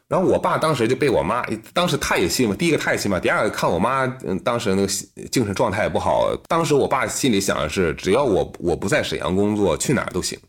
[0.08, 4.88] 然后我爸当时就被我妈，当时他也信嘛，第一个他也信嘛，第二个看我妈，嗯，当时那个
[5.30, 6.34] 精神状态也不好。
[6.48, 10.40] 当时我爸心里想的是，只要我我不在沈阳工作，去哪儿都行，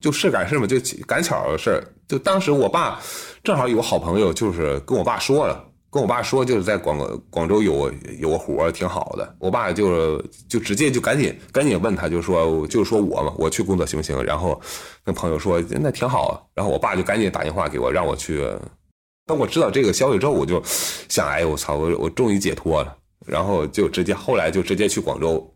[0.00, 1.80] 就是赶事嘛，就赶巧的事。
[2.08, 3.00] 就当时我爸
[3.44, 6.98] 正好有个好朋友，就是跟我爸说了，跟我爸说就是在广
[7.30, 9.36] 广州有有个活挺好的。
[9.38, 14.22] 我爸就就直接就赶紧赶紧问他，就说就说我嘛，我去工作行不行？
[14.22, 14.60] 然后
[15.04, 16.48] 跟朋友说那挺好。
[16.54, 18.46] 然后我爸就赶紧打电话给我，让我去。
[19.26, 20.62] 当我知道这个消息之后，我就
[21.08, 22.96] 想，哎，我操，我我终于解脱了。
[23.26, 25.54] 然后就直接后来就直接去广州，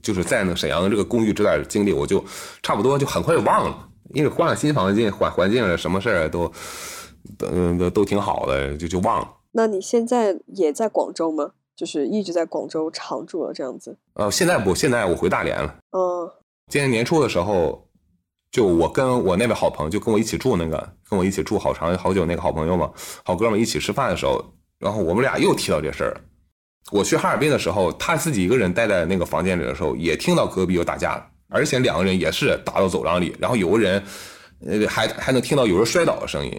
[0.00, 2.24] 就是在那沈阳这个公寓这段经历，我就
[2.62, 6.52] 差不多就很快就忘了，因为换了新房间，环环境了，什么事儿都，
[7.40, 9.28] 嗯，都都挺好的，就就忘了。
[9.52, 11.52] 那你现在也在广州吗？
[11.76, 13.96] 就是一直在广州常住了这样子？
[14.14, 15.76] 呃，现在不，现在我回大连了。
[15.92, 16.30] 嗯，
[16.68, 17.86] 今年年初的时候。
[18.52, 22.90] 就我跟我那位好朋友，就跟我一起住那个，跟我一起住好长好久那个好朋友嘛，
[23.22, 24.44] 好哥们一起吃饭的时候，
[24.80, 26.20] 然后我们俩又提到这事儿。
[26.90, 34.02] 我去哈尔滨的时候，他自己一个人待在那个房间里的时候，也听到隔壁有打架，而且两个人也是打到走廊里，然后有个人，
[34.66, 36.52] 呃，还还能听到有人摔倒的声音。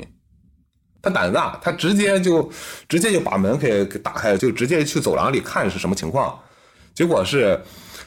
[1.01, 2.49] 他胆子大，他直接就
[2.87, 6.39] 直接就把门给给打开了，就直接去走廊里看是什么情况，
[6.93, 7.59] 结果是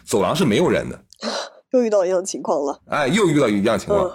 [0.05, 1.05] 走廊是没有人的。
[1.73, 4.11] 又遇到一样情况了，哎，又遇到一样情况。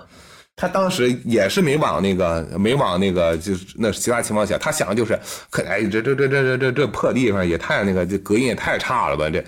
[0.56, 5.18] 他当时也是没往那个，没往那个，就是那其他情况下，他想的就是，
[5.50, 9.30] 可哎，这这这这这这这破地方也太那个，这隔音也太差了吧？
[9.30, 9.44] 这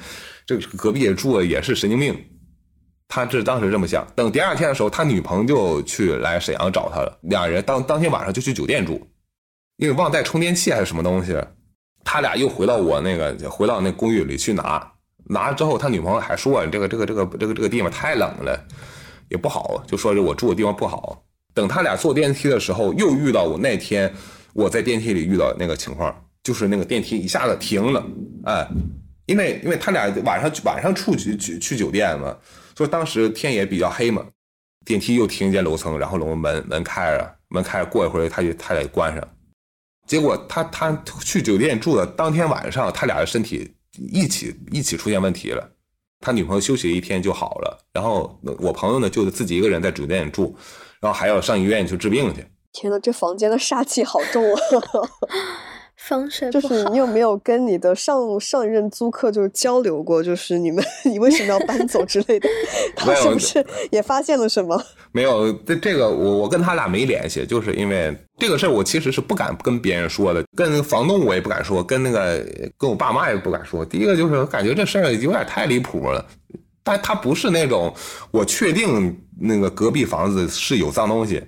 [0.45, 2.17] 这隔壁住的也是神经病。
[3.09, 4.07] 他这当时这么想。
[4.15, 9.05] 等第二天的时候，他女朋友就去来沈阳找他了，俩人当当天晚上就去酒店住，
[9.77, 11.35] 因为忘带充电器还是什么东西，
[12.03, 14.91] 他俩又回到我那个，回到那公寓里去拿。
[15.25, 18.65] 拿了之后，他女朋友还说：“这个这个这个这个这个地方太冷了，
[19.29, 21.23] 也不好。”就说是我住的地方不好。
[21.53, 24.11] 等他俩坐电梯的时候，又遇到我那天
[24.53, 28.03] 我在电梯里遇到那个情况，就是那个电梯一下子停了。
[28.45, 28.67] 哎，
[29.27, 32.35] 因为因为他俩晚上晚上出去去去酒店嘛，
[32.75, 34.25] 说当时天也比较黑嘛，
[34.83, 39.25] 电梯又停进楼层，然后楼门门开着，门开着，过一会儿他就他得关上。
[40.11, 40.91] 结果他他
[41.23, 43.73] 去酒店住的当天晚上，他俩的身体。
[44.11, 45.69] 一起一起出现问题了，
[46.21, 50.53] 他女朋友休息一天就好了，然后我朋友呢就自己一个人在酒店住，
[51.01, 52.45] 然后还要上医院去治病去。
[52.73, 54.59] 天呐，这房间的煞气好重啊！
[56.07, 60.23] 风水就是你有没有跟你的上上任租客就是交流过？
[60.23, 62.49] 就是你们你为什么要搬走之类的？
[62.97, 64.81] 他是不是也发现了什么？
[65.13, 72.43] 没有，这这个我我跟他俩没联系，就是因为这个事儿我其实是不敢跟别人说的，跟房东我也不敢说，跟那个
[72.77, 73.85] 跟我爸妈也不敢说。
[73.85, 76.25] 第一个就是感觉这事儿有点太离谱了，
[76.83, 77.93] 但他不是那种
[78.31, 81.43] 我确定那个隔壁房子是有脏东西。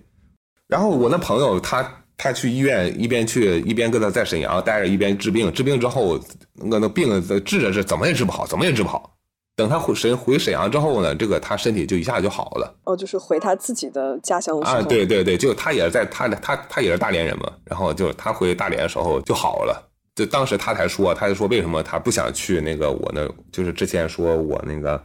[0.68, 5.52] 然后我那朋友他他去医院一边去一边跟他在沈阳待着，一边治病。
[5.52, 6.20] 治病之后，
[6.56, 9.12] 那那病治着是怎么也治不好，怎么也治不好。
[9.56, 12.76] 等他回沈回沈阳之后呢，这个他身体就一下就好了。
[12.86, 14.60] 哦，就是回他自己的家乡。
[14.62, 19.92] 啊，对对对，就他也是在他他他也是大连人嘛，然后就他回大连的时候就好了。
[20.16, 25.04] 就当时他才说，他就说为什么他不想去那个我那，就是之前说我那个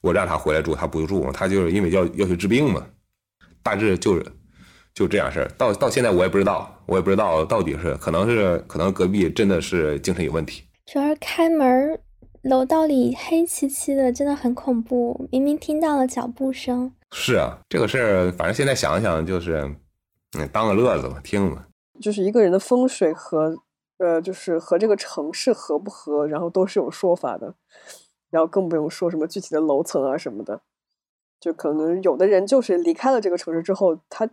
[0.00, 2.82] 我让他回来住，他不住，他就是因为要要去治病嘛。
[3.62, 4.24] 大致就是
[4.94, 5.48] 就这样事儿。
[5.58, 10.64] 到到现在我也不知道，我也不知道到底是可能是可能隔壁真的是精神有问题。
[10.86, 12.00] 主要是开门
[12.42, 15.28] 楼道里黑漆漆的，真的很恐怖。
[15.30, 16.92] 明明听到了脚步声。
[17.12, 19.74] 是啊，这个事儿反正现在想想就是
[20.38, 21.66] 嗯当个乐子吧，听吧。
[22.00, 23.56] 就是一个人的风水和。
[24.02, 27.54] 呃，就是和这个城市合不合，然后都是有说法的，
[28.30, 30.62] 然后更不用说什么具体的楼层啊什么的，
[31.38, 34.26] 就可能有的人就是离开了这个城市之后，他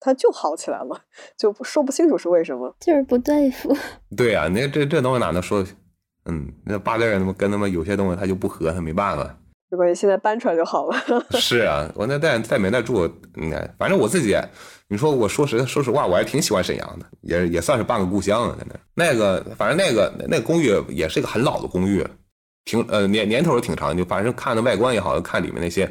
[0.00, 1.00] 他就好起来了，
[1.36, 3.76] 就说不清楚是为什么，就是不对付。
[4.16, 5.64] 对呀，那这这东西哪能说？
[6.30, 9.34] 嗯，那八字他妈跟他们有些东西他就不合，他没办法。
[9.70, 10.96] 没关系，现在搬出来就好了。
[11.40, 14.36] 是啊，我那在在没那住，应该反正我自己，
[14.88, 18.56] 你说我说实说实话，我还挺喜欢沈阳的，也也算是半个故乡了。
[18.58, 22.06] 在那那个，反正那个那个公寓也是一个很老的公寓，
[22.64, 25.90] 挺呃年年头也挺长，就反正看的外观也好看里面那些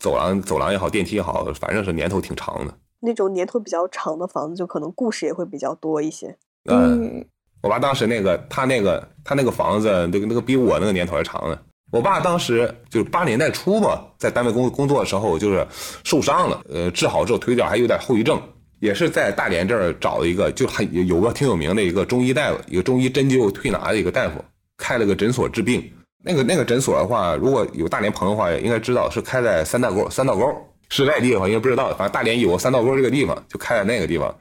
[0.00, 2.74] 走廊走廊也好电梯也好，反正是年头挺长的。
[3.00, 6.36] 那种年头比较长的房子，就可能故事也会比较多一些。
[6.70, 7.24] 嗯，
[7.62, 11.58] 我爸当时那个他那个他那个房子，那个那个比我那个年头还长呢。
[11.90, 15.66] 我爸当时就是八年代初吧，在单位工工作的时候，就是
[16.04, 18.38] 受伤了，呃，治好之后腿脚还有点后遗症，
[18.80, 24.44] 也是在大连这儿找了一个，就还有个挺有名的一个中医大夫，一个中医针灸推拿的一个大夫，
[24.76, 25.82] 开了个诊所治病。
[26.22, 30.44] 那个那个诊所的话，如果有大连朋友的话，应该知道是开在三道沟，三道沟
[30.90, 34.34] 是外地的话应该不知道，反正大连有三道沟这个地方，就开在那个地方。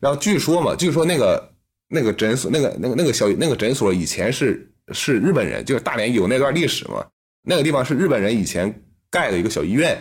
[0.00, 1.50] 然后据说嘛，据说那个
[1.88, 4.66] 那个诊所，那个那个那个小那个诊所以前是。
[4.92, 7.06] 是日本人，就是大连有那段历史嘛？
[7.44, 9.96] 那个地方是日本人以前盖的一个小医院，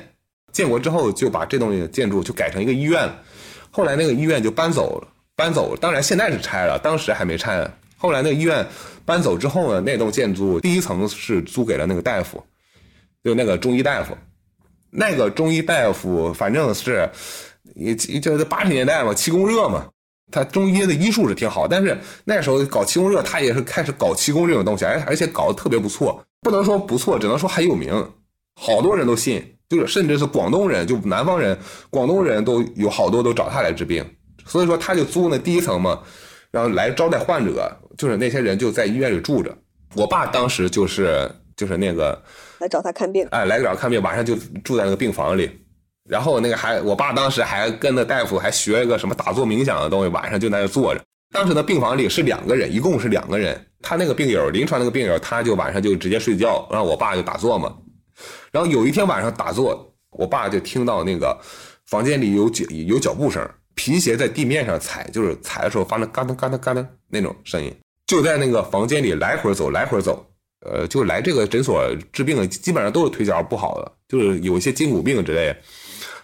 [0.52, 3.22] 建国之后就把这东西建筑就改成一个医院了。
[3.70, 7.72] 后来那个医院就搬走了，搬走了，当然现在是拆了，当时还没拆。
[7.98, 8.66] 后来那个医院
[9.06, 12.44] 搬走之后呢，那栋建筑第一层是租给了那个大夫，
[13.24, 14.18] 就那个中医大夫。
[14.92, 17.10] 那个中医大夫反正是
[17.76, 19.88] 也就是八十年代嘛，气功热嘛。
[20.32, 27.92] 他中医的医术是挺好，但是那时候搞气功热，他也是开始搞气功这种东西，而而且搞得特别不错，不能说不错，只能说很有名，
[28.62, 31.58] 好多人都信，就是甚至是广东人，就南方人，
[31.90, 34.06] 广东人都有好多都找他来治病，
[34.46, 36.00] 所以说他就租那第一层嘛，
[36.52, 39.58] 然后来招待患者，就是那些人就在医院里住着。
[39.96, 42.22] 我爸当时就是就是那个
[42.60, 45.50] 来找他看病，哎，来找看病，晚上就住在那个病房里。
[46.10, 51.02] 然后那个还，我爸当时还跟那大夫还学一个什么打坐冥想的东西，晚上就在那坐着。
[51.32, 53.64] 当时那病房里是两个人，一共是两个人。
[53.82, 57.74] 他那个病友，临床那个病友，他就晚上就直接睡觉，然后我爸就打坐嘛。
[58.52, 61.40] 然后有一天晚上打坐，我爸就听到那个
[61.86, 67.72] 房间里有脚有脚步声，皮鞋在地面上踩，就是踩的时候发那嘎噔嘎噔嘎噔那种声音，
[68.08, 70.26] 就在那个房间里来回走，来回走。
[70.66, 75.56] 呃，就来这个诊所治病，基本上都是腿脚不好的，就是有一些筋骨病之类。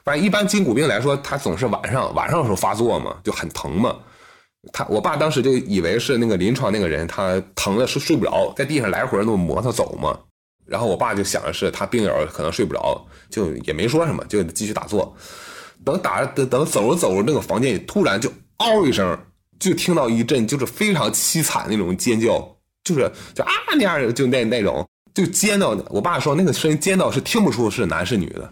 [0.03, 3.95] 反正一般筋骨病来说，他总是晚上晚上的时候发作嘛，就很疼嘛。
[4.73, 10.19] 他我爸当时就以为是那个临床那个人，他疼的是睡不着，在地上来回那么磨他走嘛。
[10.65, 15.15] 然后我爸就想的是他病友可能睡不着，就也没说什么，就继续打坐。
[15.83, 19.17] 等打等等走着走着，那个房间里突然就嗷一声，
[19.59, 22.54] 就听到一阵就是非常凄惨那种尖叫，
[22.85, 28.49] 就是就啊那样就那那种就尖到，我爸说那个声音尖到是听不出是男是女的。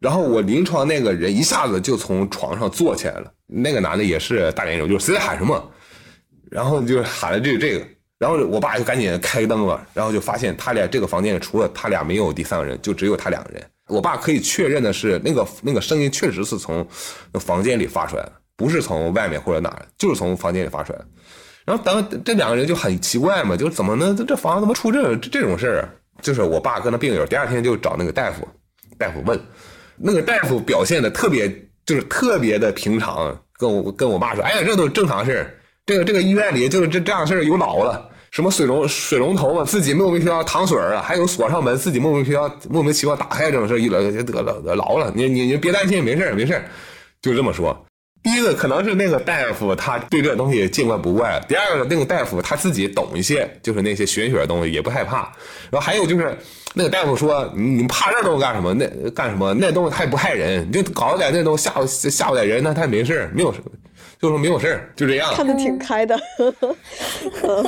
[0.00, 5.70] 然后我临床那个人一下子就从床上坐起来了，那个男的也是大连人，就是谁在喊什么，
[6.50, 7.86] 然后就喊了这这个，
[8.18, 13.64] 然后我爸就赶紧开灯了，然后就发现他俩这个房间里除了他俩没有第三个人，就只有他两个人。
[13.88, 16.86] 我爸可以确认的是，那个那个声音确实是从
[17.40, 21.06] 房间里发出来的，不是从外面或者哪儿，就是从房间里发出来的。
[21.66, 25.88] 然后等这两个人就很奇怪嘛，就怎么能这房子怎么出这这种事儿？
[26.22, 28.48] 就是我爸跟他病友第二天就找那个大夫，
[28.96, 29.38] 大夫问。
[29.98, 31.48] 那个大夫表现的特别，
[31.84, 35.54] 就是特别的平常，跟我跟我爸说：“哎呀，这都是正常事儿。
[35.84, 45.12] 这个这个医院里就是这这样事儿有老了，什么水龙水龙头啊，自己莫名其妙淌水啊，还有锁上门自己莫名其妙莫名其妙打开这种事儿，一得得了老了。
[45.14, 46.62] 你你你别担心，没事没事
[47.22, 47.86] 就这么说。
[48.26, 55.32] 第一个可能是那个大夫他对这东西见怪不怪，第二个那个大夫他自己懂一些，就是那些玄学的东西也不害怕。
[55.70, 56.36] 然后还有就是。
[56.78, 58.74] 那个大夫说：“你你怕这东西干什么？
[58.74, 59.54] 那干什么？
[59.54, 63.70] 那东西它也不害人，你就搞点那东西吓唬吓唬点人，那他也没事没有什么。
[64.20, 65.32] 就说没有事儿，就这样。
[65.32, 66.14] 看得挺开的，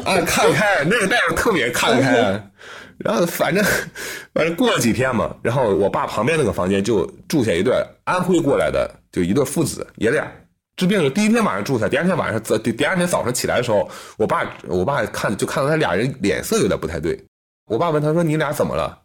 [0.04, 2.12] 啊，看开，那个大夫特别看得开。
[3.02, 3.64] 然后反正
[4.34, 7.72] 反正过了几天嘛，然后我爸旁边那个房间就住下一对
[8.04, 10.30] 安徽过来的，就一对父子爷俩
[10.78, 11.10] 治病的。
[11.10, 13.86] 第一天晚上住下，第二天晚上早第第二天早上起来的时候，
[14.16, 17.18] 我爸我爸看就看到他俩人脸色有点不太对。
[17.66, 18.96] 我爸问他说：“你俩怎么了？”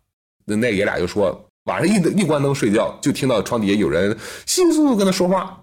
[0.46, 5.60] 那那爷俩就说：“晚上一一关灯睡觉，就听到床底下有人稀稀疏疏跟他说话，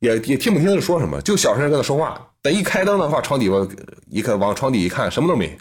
[0.00, 2.20] 也也听不清他说什么，就小声跟他说话。
[2.40, 3.52] 等一开灯的话，床底下
[4.08, 5.56] 一看往床底一看，什么都没。”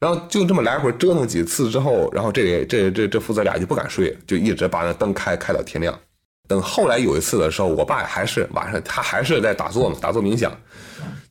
[0.00, 5.98] 然后就这么来回折腾几次之后，然后这这这这父子俩就不敢睡，就一直把那灯开开到天亮。
[6.46, 10.52] 等后来有一次的时候，我爸还是晚上他还是在打坐嘛，打坐冥想，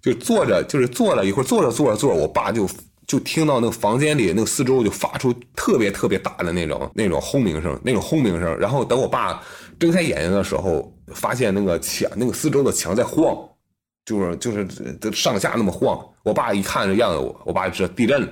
[0.01, 2.67] 就坐着就是坐了一会儿，坐着坐着坐着，我爸就
[3.05, 8.57] 就听到那个房间里那个四周就发出特别特别大的那种那种轰鸣声，那种轰鸣声。
[8.57, 9.41] 然后等我爸
[9.79, 13.37] 睁开眼睛的时候，发现那个墙那个四周的墙在晃，
[14.05, 14.67] 就是就是
[15.11, 15.99] 上下那么晃。
[16.23, 18.27] 我爸一看这样子，我我爸就知道地震了。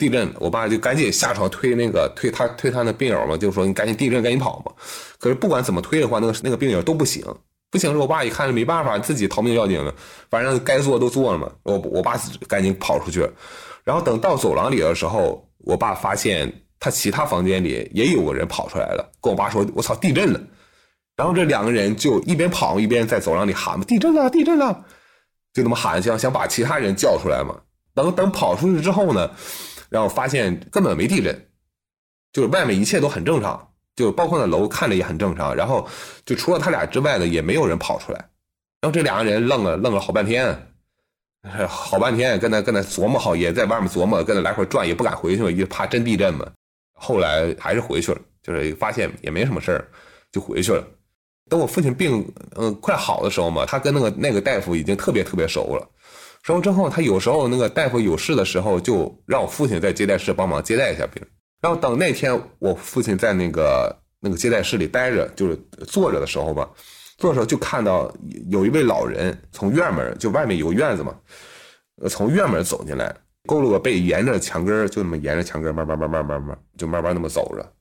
[0.00, 4.72] 地震，我爸就赶紧下床推那个推他推他那病友嘛，就说你赶紧地震赶紧跑嘛。
[5.18, 7.22] 可是不管怎么推的话，那个那个病友都不行，
[7.70, 7.96] 不行。
[7.98, 9.94] 我爸一看没办法，自己逃命要紧了，
[10.30, 11.52] 反正该做都做了嘛。
[11.64, 13.28] 我我爸赶紧跑出去，
[13.84, 20.40] 然后等到走廊里的时候，我爸发现他其他房间里也有个人跑出来了，跟我爸说：“我操，地震了！”
[21.14, 24.86] 然后这两个人就一边跑一边在走廊里喊嘛：“地震了，地震了！”
[25.52, 27.54] 就那么喊，想想把其他人叫出来嘛。
[27.92, 29.28] 等等跑出去之后呢？
[29.90, 31.48] 然后发现根本没地震，
[32.32, 35.54] 就是外面一切都很正常，就包括那楼看着也很正常。
[35.54, 35.86] 然后
[36.24, 38.18] 就除了他俩之外的也没有人跑出来。
[38.80, 40.72] 然后这两个人愣了愣了好半天，
[41.68, 46.50] 好半天跟那跟那琢磨好，也在外面琢磨，跟那来回转，也不敢回去，也怕真地震嘛。
[46.94, 49.86] 后来还是回去了，就是发现也没什么事，
[50.32, 50.82] 就回去了。
[51.48, 55.86] 等我父亲病嗯快好的时候嘛，他跟那个那个大夫已经特别特别熟了。
[56.42, 61.28] 收之后，他有时候那个大夫有事的时候，就让我父亲在接待室帮忙接待一下病人。
[61.60, 66.66] 然后等那天我父亲在那个那个接待室里待着，就是坐着的时候吧，
[67.18, 68.10] 坐的时候就看到
[68.48, 71.14] 有一位老人从院门，就外面有个院子嘛，
[72.08, 77.72] 从院门走进来，佝偻个背，沿着墙根就那么沿着墙根慢慢慢慢慢慢就慢慢那么走着。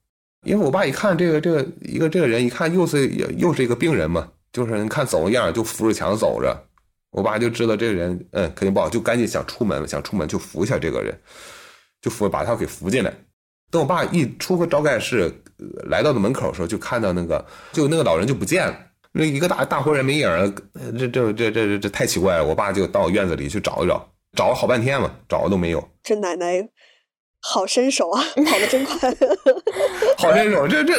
[0.45, 6.65] 因为我爸一看这个这个一个这个人，一看又是又是一个病人嘛，就是你看走样就扶着墙走着。
[7.11, 11.19] 我爸就知道这个人，嗯，肯定不好，就赶紧想出门了，想出门就扶一下这个人，
[12.01, 13.13] 就扶把他给扶进来。
[13.71, 15.31] 等我爸一出个招待室，
[15.89, 18.75] 来到了门口的时候，就看到那个，就那个老人就不见了，
[19.11, 20.51] 那一个大大活人没影儿，
[20.97, 22.45] 这这这这这太奇怪了。
[22.45, 25.89] 我爸就到院子里去找一找，找了好半天嘛，找了都没有。
[26.03, 26.69] 这奶奶。
[27.41, 29.09] 好身手啊，跑得真快！
[30.17, 30.93] 好身手，这这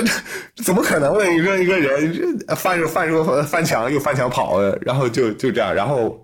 [0.65, 1.33] 怎么可能呢？
[1.33, 6.19] 一个一个人翻着翻着翻墙又翻墙跑，然后就就这样，然后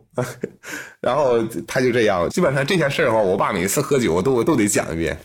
[1.01, 2.29] 然后他就这样。
[2.31, 5.17] 基本上这件事儿的话，我爸每次喝酒都都得讲一遍。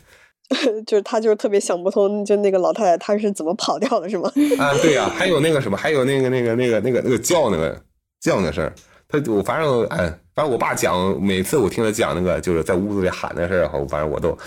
[0.86, 4.30] 就是他就是特别想不通，就那个老太太她是怎么跑掉的，是吗？
[4.60, 7.82] 啊，对呀，还有那个什么，还有那个那个那个那个那个叫那个
[8.20, 8.74] 叫那事儿。
[9.08, 14.38] 他我反正哎，反正我爸讲，每次我听他讲那个就是在屋子里喊的事儿，反正我都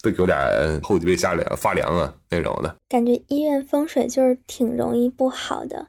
[0.00, 0.38] 都有点
[0.82, 2.74] 后脊背下凉发凉啊那种的。
[2.88, 5.88] 感觉医院风水就是挺容易不好的。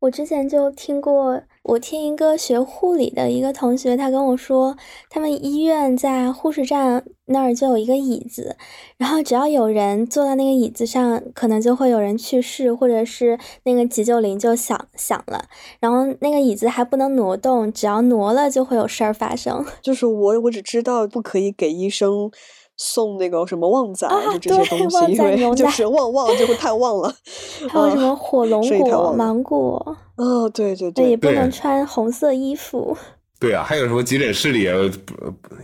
[0.00, 1.42] 我之前就听过。
[1.68, 4.76] 我听一个学护理的一个同学，他跟我说，
[5.10, 8.56] 他们医院在护士站那儿就有一个椅子，
[8.96, 15.46] 然后只要有人坐在那个椅子上，可能就会有人去世，或者是那个急救铃就响响了，
[15.80, 19.66] 然后那个椅子还不能挪动，只要挪了就会有事儿发生。
[19.82, 22.30] 就是我我只知道不可以给医生。
[22.76, 24.06] 送那个什么旺仔，
[24.40, 27.14] 就这些东西，因为就是旺旺就会太旺了。
[27.68, 29.96] 还有什么火龙果、芒果？
[30.16, 32.96] 哦，对对对，也不能穿红色衣服。
[33.38, 34.64] 对啊，还有什么急诊室里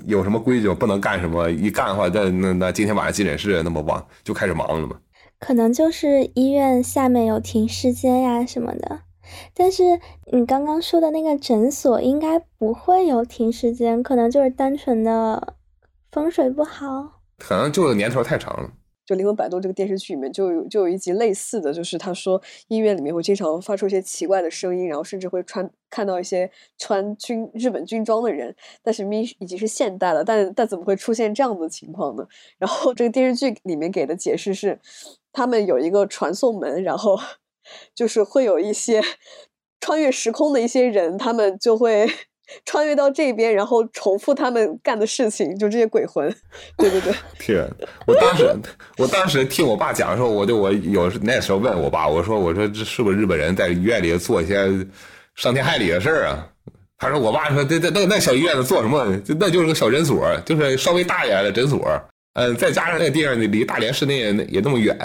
[0.06, 1.50] 有什么规矩不能干什么？
[1.50, 4.96] 一干的话，那那那今天晚上急诊室那么旺就开始忙了嘛？
[5.38, 9.00] 可能就是医院下面有停尸间呀什么的。
[9.54, 15.54] 但是你刚刚说的那个诊所应该不会有停尸间，可能就是单纯的。
[16.12, 18.70] 风水不好，可能就是年头太长了。
[19.06, 32.24] 就《灵魂摆渡》这个电视剧里面，就有就有一集类似的，就是他说医院里面会经常发出一些奇怪的声音，然后甚至会穿看到一些穿军日本军装的人，但是明已经是现代了，但但怎么会出现这样的情况呢？
[32.58, 34.78] 然后这个电视剧里面给的解释是，
[35.32, 37.18] 他们有一个传送门，然后
[37.96, 39.02] 就是会有一些
[39.80, 42.06] 穿越时空的一些人，他们就会。
[42.64, 46.34] 穿越到这边，然后重复他们干的事情，就这些鬼魂。
[46.76, 47.68] 对对对， 天！
[48.06, 48.54] 我当时，
[48.98, 54.68] 我当时听我爸讲的时候，我就我有那时候问我爸，我说我说这是不是日本人在医院里做一些
[55.34, 56.48] 伤天害理的事儿啊？
[56.98, 59.04] 他说我爸说这这那那小医院子做什么？
[59.40, 61.80] 那就是个小诊所，就是稍微大一点的诊所。
[62.34, 64.96] 嗯，再加上那个地方离大连市内也那么远，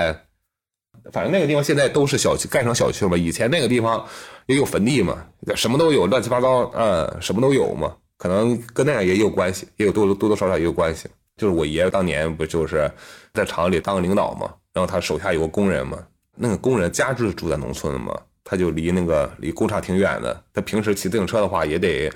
[1.12, 3.18] 反正那个地方现在都是小区盖成小区了嘛。
[3.18, 4.06] 以前那个地方
[4.48, 5.26] 也有坟地嘛，
[5.56, 7.96] 什么都有，乱七八糟，嗯，什么都有嘛。
[8.18, 11.08] 可能跟那个也有关系，也有多多多少少也有关系。
[11.36, 12.92] 就是我爷爷当年不就是
[13.34, 16.00] 在厂里当领导嘛，然后他手下有个工人嘛，
[16.36, 18.20] 那个工人家就是住在农村的嘛。
[18.50, 22.10] 他就离那个离工厂挺远的，他平时骑自行车的话也得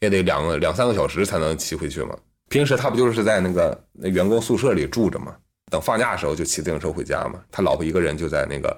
[0.00, 2.14] 也得两个两三个小时才能骑回去嘛。
[2.50, 5.34] 平时他不就是在那个员工宿舍里住着嘛，
[5.70, 7.40] 等放假的时候就骑自行车回家嘛。
[7.50, 8.76] 他老婆一个人就在那个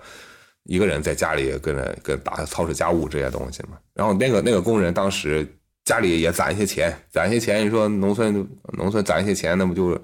[0.64, 3.78] 一个人在家里跟着跟打操持家务这些东西嘛。
[3.94, 5.46] 然后那个那个工人当时
[5.84, 10.00] 家里也攒一些钱，攒一些钱，你说农村农村攒一些钱，那不就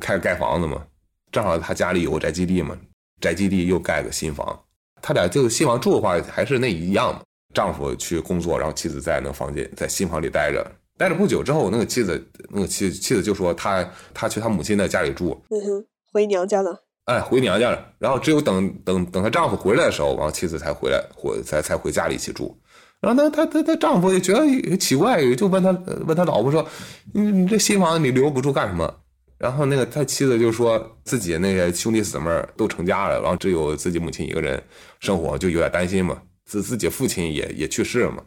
[0.00, 0.84] 开始盖房子嘛？
[1.32, 2.76] 正好他家里有宅基地嘛，
[3.20, 4.60] 宅基地又盖个新房。
[5.00, 7.22] 他俩就新房住的话，还是那一样嘛。
[7.52, 10.66] 丈夫去工作，然后妻子在那房间，在新房里待着。
[10.96, 16.84] 待了不久之后，那个妻子，那个妻妻子就说，她她去她母亲的家里住，嗯哼，回娘家了。
[17.06, 17.86] 哎，回娘家了。
[17.98, 22.56] 然后只有等等等她丈夫回来的时候，然后妻子才回来，回才才回家里一起住。
[23.00, 25.70] 然后她她她她丈夫也觉得奇怪，就问他
[26.06, 26.64] 问他老婆说
[27.12, 28.94] ：“你你这新房你留不住干什么？”
[29.36, 34.62] 然后那个他妻子就说自己那些兄弟姊妹都成家了，然后只有自己母亲一个人
[35.00, 36.22] 生活，就有点担心嘛。
[36.46, 38.22] 自自己父亲也也去世了嘛，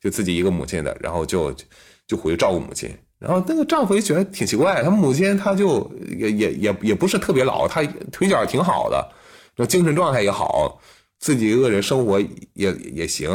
[0.00, 1.52] 就自己一个母亲的，然后就
[2.06, 2.94] 就回去照顾母亲。
[3.20, 9.12] 然后那个丈夫也觉得挺奇怪，他母亲他就也也也也不是特别老，他腿脚挺好的，
[9.54, 10.80] 这精神状态也好，
[11.18, 12.18] 自己一个人生活
[12.54, 13.30] 也也行，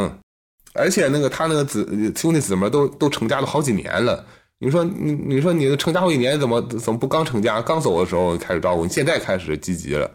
[0.74, 4.26] 而且那个他那个子兄弟姊妹都都成家了好几年了。
[4.58, 8.86] 你说你你说你成家好几年，怎么怎么不刚成家刚走的时候开始照顾？
[8.86, 10.10] 你现在开始积极了，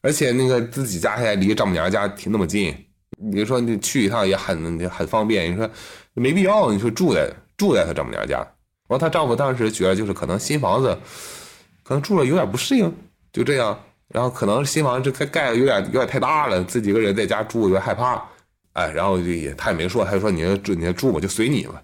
[0.00, 2.74] 而且那个自己家还离丈母娘家挺那么近，
[3.18, 5.52] 你说你去一趟也很很方便。
[5.52, 5.68] 你说
[6.14, 8.46] 没必要，你说住在住在他丈母娘家。
[8.92, 10.94] 然后，她丈夫当时觉得就是可能新房子
[11.82, 12.92] 可能住了有点不适应，
[13.32, 13.78] 就这样。
[14.08, 18.22] 然后可能新房这盖盖有点有点太大了，自己一个人在家住有点害怕。
[18.74, 21.82] 哎，然后就也他也没说，他就说你住你住吧，就随你吧。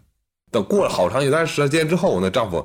[0.51, 2.63] 等过了好长一段时间之后，那丈夫，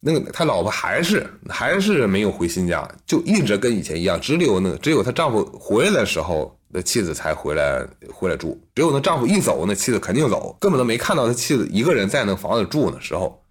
[0.00, 8.60] 那个他老婆还是还是没有回新家，就一直跟以前一样，只有那只有她丈夫回来的时候，那妻子才回来回来住。
[8.74, 13.41] 只有那丈夫一走，那妻子肯定走，根本都没看到他妻子一个人在那房子住的时候，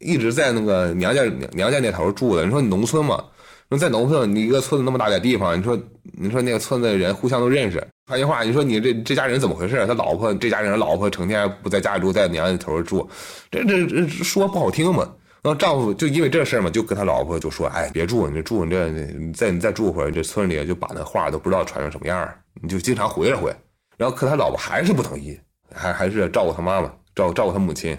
[0.00, 1.22] 一直在那个娘家
[1.52, 2.44] 娘家那头住的。
[2.44, 3.24] 你说你农村嘛？
[3.68, 7.80] 那在农村，你一个村子那么大点地方，你说你说那个村子的人互相都认识。
[8.10, 9.86] 换句话，你说你这这家人怎么回事？
[9.86, 13.08] 他老婆这家人老婆成天不在家里住，在娘家头住，
[13.48, 15.08] 这这这说不好听嘛。
[15.42, 23.54] 然后丈夫就因为这事儿嘛，就跟他老婆就说：“哎，别住，你这住你这你再你再住会儿，这村里就把那话都不知道传成什么样儿你就经常回来回。”
[23.96, 25.38] 然后可他老婆还是不同意，
[25.72, 27.96] 还还是照顾他妈妈，照照顾他母亲。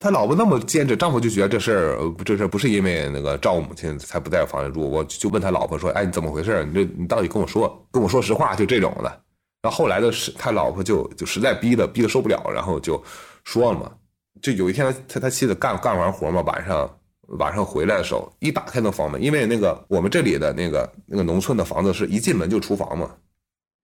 [0.00, 4.88] 他老婆那么坚持，丈夫就觉得这事儿这事儿不是因为那个照顾母亲才不在房里住。
[4.88, 6.64] 我就问他老婆说：“哎，你怎么回事？
[6.66, 9.04] 你这你到底跟我说，跟我说实话，就这种的。”
[9.60, 13.02] 然后后来的是他老婆就就实在逼的逼的受不了，然后就
[13.42, 13.90] 说了嘛。
[14.40, 16.98] 就有一天他他妻子干干完活嘛，晚上
[17.38, 23.10] 晚上回来的时候，一打开那房门，因为那个我们这里的那个那个农村的房子是一进门就厨房嘛，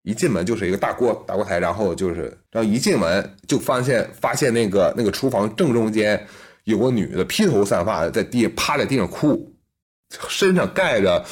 [0.05, 6.25] 一进门就是一个大锅大锅台，然后就是然后一进门就发现发现那个那个厨房正中间
[6.63, 9.51] 有个女的披头散发的在地趴在地上哭，
[10.29, 11.25] 身上盖着。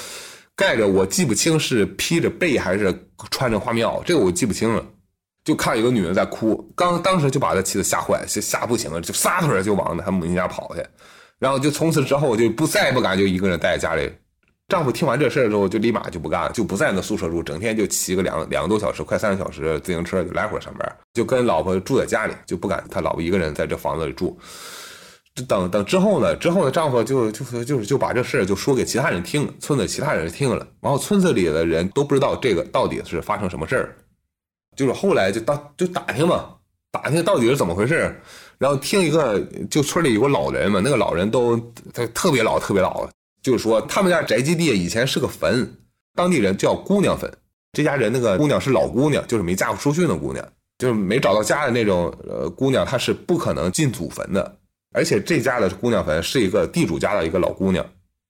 [0.55, 4.85] 盖着我记不清是披着被还是穿着花棉袄，这个我记不清了。
[5.43, 10.85] 就看有个女的在哭，刚当时就把他妻子吓坏，吓吓不行了，就撒腿就往他母亲家跑去。
[11.39, 14.11] 然后就从此之后就不再不敢就一个人待在家里。
[14.69, 24.37] 丈夫听完这事儿之后就立马就不干了，就不在那宿舍住，整天就骑个两两个多小时，快三个小时自行车就来回上班，就跟老婆住在家里，就不敢他老婆一个人在这房子里住。
[25.47, 26.35] 等等之后呢？
[26.35, 26.69] 之后呢？
[26.69, 33.95] 丈夫就就就是就把这事儿就说给其他人听，村子其他人听了，然后村子里的人都不知道这个到底是发生什么事儿，
[34.77, 36.49] 就是后来就当就打听嘛，
[36.91, 38.15] 打听到底是怎么回事
[38.59, 39.39] 然后听一个
[39.71, 41.59] 就村里有个老人嘛，那个老人都
[41.91, 43.09] 他特别老特别老，
[43.43, 45.69] 就是说他们家宅基地以前是个坟，
[46.15, 47.31] 当地人叫姑娘坟，
[47.73, 50.43] 这家人那个姑娘是老姑娘，就是没嫁过出去的姑娘，
[50.79, 54.57] 就是没找到家的那种呃姑娘，她是不可能进祖坟的。
[54.95, 57.85] 而且这家的姑娘坟是一个地主家的一个老姑娘，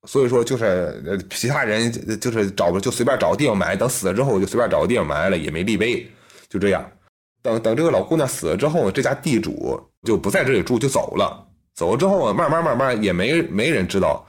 [0.08, 6.10] 所以说就是其他人就是找不就随便找个地方埋，等死了之后就随便找个地方埋了，也没立碑，
[6.50, 6.90] 就这样。
[7.42, 11.46] 等等这个老姑娘死了之后，这家地主就不在这里住，就走了。
[11.76, 14.26] 走了之后，慢慢慢慢也没没人知道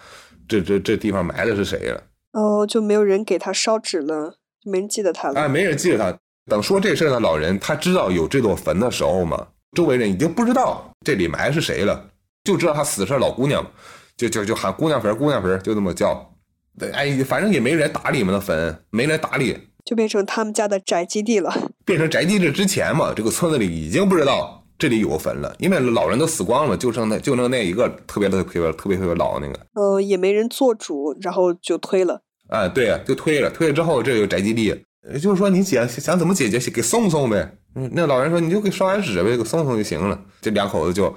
[0.48, 2.02] 这这这地方埋的是谁了。
[2.32, 5.40] 哦，就没有人给他烧纸了，没人记得他了。
[5.40, 6.18] 哎，没人记得他。
[6.46, 9.46] 等说这事儿的老人，他知道有这座坟的时候嘛。
[9.74, 12.10] 周围人已经不知道这里埋是谁了，
[12.44, 13.64] 就知道他死是老姑娘，
[14.16, 16.32] 就就就喊姑娘坟，姑娘坟，就这么叫。
[16.92, 21.70] 哎，反正也没人打理嘛，那坟没人打理，就变成他们家的宅基地了。
[21.84, 29.60] 变成宅基地之前嘛，这个村子里已经不知道这里有个坟了，因为老人都死光了，就剩那就剩那一个特别的特别特别特别老那个。
[29.74, 32.22] 呃，也没人做主，然后就推了。
[32.48, 34.74] 啊，对呀，就推了，推了之后这有宅基地，
[35.20, 37.56] 就是说你解想怎么解决，给送送呗。
[37.74, 40.20] 嗯，那老人说你就给烧点纸呗，给送送就行了。
[40.40, 41.14] 这两口子就。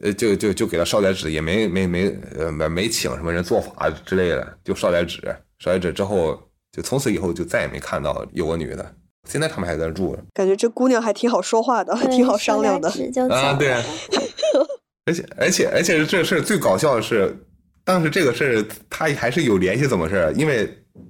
[0.00, 5.20] 呃，就就就给他烧点纸，也没没没呃没没请什么人做法之类的，就烧点纸，
[5.60, 6.36] 烧点纸之后，
[6.72, 8.94] 就从此以后就再也没看到有个女的。
[9.28, 12.88] 现在他们还在那住着，感觉这姑娘还挺好说话的，还挺好商量的
[13.30, 13.54] 啊。
[13.54, 13.72] 对，
[15.06, 17.36] 而且而且而且这事儿最搞笑的是，
[17.84, 20.68] 当时这个事儿他还是有联系，怎么事因为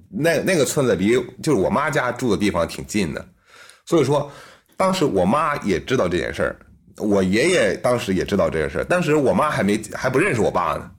[0.09, 3.25] 那那个村子离就是我妈家住的地方挺近的，
[3.85, 4.31] 所以说
[4.77, 6.55] 当时我妈也知道这件事儿。
[6.97, 10.91] 我爷爷当时也知道这个事儿，当时我妈还没还不认识我爸呢。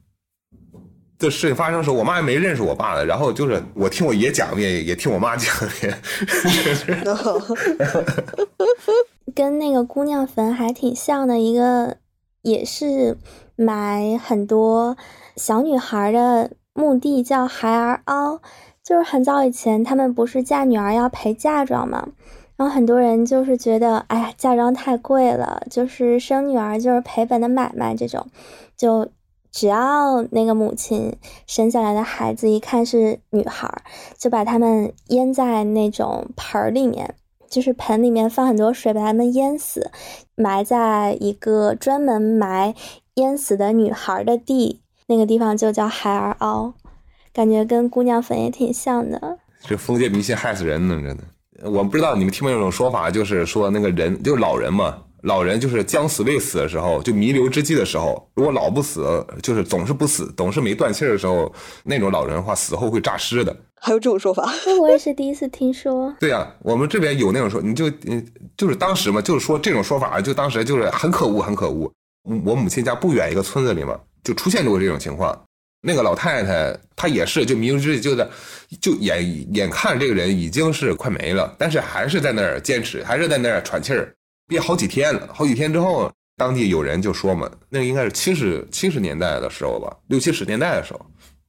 [1.24, 3.04] 这事情发生的时候，我妈还没认识我爸呢。
[3.04, 5.98] 然后就是我听我爷讲一遍，也听我妈讲一遍。
[9.34, 11.96] 跟那个姑娘坟还挺像的，一个
[12.42, 13.16] 也是
[13.56, 14.98] 埋很多
[15.36, 18.42] 小女孩的墓地，叫孩儿凹。
[18.82, 22.08] 就是很早以前，他们不是嫁女儿要陪嫁妆嘛？
[22.56, 28.26] 然后很多人就是觉得，哎呀，嫁妆太贵了，就是生女儿就是赔本的买卖这种，
[28.76, 29.08] 就
[29.54, 33.72] 只要那个母亲生下来的孩子一看是女孩，
[34.18, 37.14] 就把他们淹在那种盆儿里面，
[37.48, 39.92] 就是盆里面放很多水，把他们淹死，
[40.34, 42.74] 埋在一个专门埋
[43.14, 46.74] 淹死的女孩的地，那个地方就叫孩儿凹，
[47.32, 49.38] 感觉跟姑娘坟也挺像的。
[49.60, 51.22] 这封建迷信害死人呢，真的。
[51.70, 61.52] 我不知道你们听没有这种说法，就是说那个人就是老人嘛，老人就是将死未死的时候，就弥留之际的时候，如果老不死，就是总是不死，总是没断气的时候，
[61.82, 63.56] 那种老人的话，死后会诈尸的。
[63.80, 64.50] 还有这种说法？
[64.80, 66.14] 我也是第一次听说。
[66.20, 68.24] 对呀，我们这边有那种说，你就嗯，
[68.56, 71.92] 就是当时嘛，就是说这种说法，就当时就是很可恶，很可恶。
[72.44, 75.38] 我母亲家不远一个村子里嘛，就出现过这种情况。
[75.86, 78.26] 那个老太太，她也是，就弥留之际，就在，
[78.80, 84.10] 就眼眼看这个人已经是快没了，但是还是在那儿坚持，还是在那儿喘气儿，
[84.46, 85.28] 憋好几天了。
[85.32, 91.00] 好几天之后，当地有人就说嘛，那个应该是七十七十年代的时候吧，六七十年代的时候，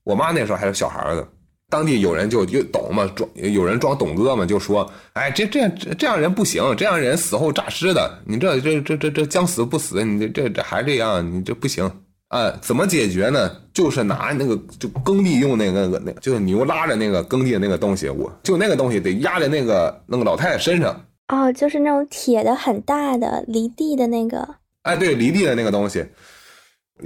[0.03, 1.25] 我妈那时候还是小孩呢。
[1.67, 11.91] 当地有人就就懂嘛，装有人装懂哥嘛，就说，哎，这这样这样人不行，这样人死后诈尸的，你这这这这这将死不死，你这这这还这样，你这不行。
[12.29, 13.51] 哎，怎么解决呢？
[13.73, 21.03] 就是拿那个就耕地用那个那个，就是牛拉着那个耕地的那个东西，我就那个东西得压在那个那个老太太身上。
[21.27, 24.55] 哦，就是那种铁的很大的离地的那个。
[24.83, 26.05] 哎，对，离地的那个东西，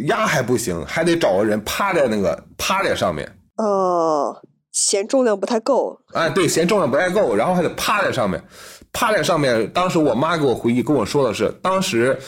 [0.07, 3.29] 压还不行，还得找个人趴在那个趴在上面。
[3.57, 4.41] 哦，
[4.71, 5.99] 嫌重量不太够。
[6.13, 8.43] 哎，对，嫌重量不太够，然后还得趴在上面，
[8.91, 9.71] 趴在上面。
[9.71, 12.19] 当时我妈给我回忆跟我说的是，当时。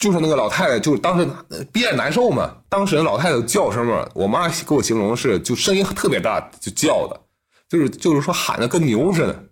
[0.00, 1.28] 就是那个老太太，就是当时
[1.70, 2.56] 憋着难受嘛。
[2.70, 7.20] 当时老太太叫声嘛，我妈给我形容是，就声音特别大，就叫的，
[7.68, 9.44] 就是就是说喊的跟牛似的。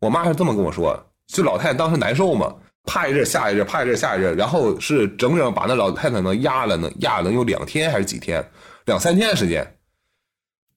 [0.00, 2.54] 我妈是这么跟我说，就老太太当时难受嘛，
[2.84, 8.44] 趴一阵下一阵，趴一阵下一阵，然后是整整把那老太太呢压了呢，压了有两天还是几天，
[8.86, 9.64] 两三天的时间，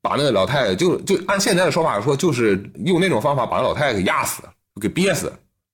[0.01, 4.43] 把那个老太太就就按现在的说法说，就是用那种方法把那老太太给压死，
[4.81, 5.31] 给憋死。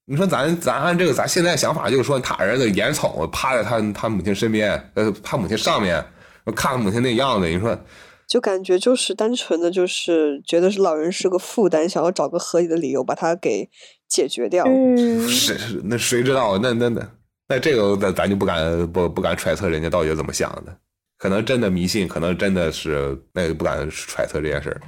[0.10, 6.02] 你说咱咱按这个咱现在想法就是说他儿子眼瞅趴在他他母亲身边，呃，他母亲上面，
[6.56, 7.78] 看母亲那样子，你说，
[8.26, 13.70] 就感觉就是单纯的就是觉得是老人是个负担，想要找个合理的理由把他给
[14.08, 14.66] 解决掉。
[14.68, 16.58] 嗯， 是是，那谁知道？
[16.58, 17.08] 那那那
[17.49, 20.78] 那这个咱咱就不敢不不敢揣测人家到底怎么想的，
[21.18, 24.82] 可能真的迷信，可能真的是那个不敢揣测这件事儿。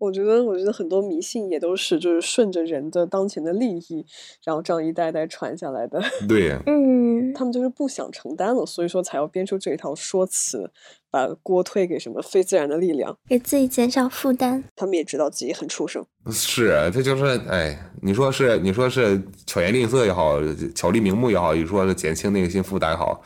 [0.00, 4.04] 我觉得，我觉得很多迷信也都是就是顺着人的当前的利益，
[4.42, 6.02] 然后这样一代代传下来的。
[6.26, 10.70] 对， 嗯，他们就是不想承担了，所以说才要编出这一套说辞，
[11.10, 14.64] 把锅推给什么非自然的力量，给自己减少负担。
[14.74, 16.02] 他们也知道自己很畜生。
[16.32, 20.38] 是，这就是哎，你说是，你说是巧言令色也好，
[20.74, 23.22] 巧立名目也好，你说是减轻内心负担也好，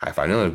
[0.00, 0.54] 哎，反正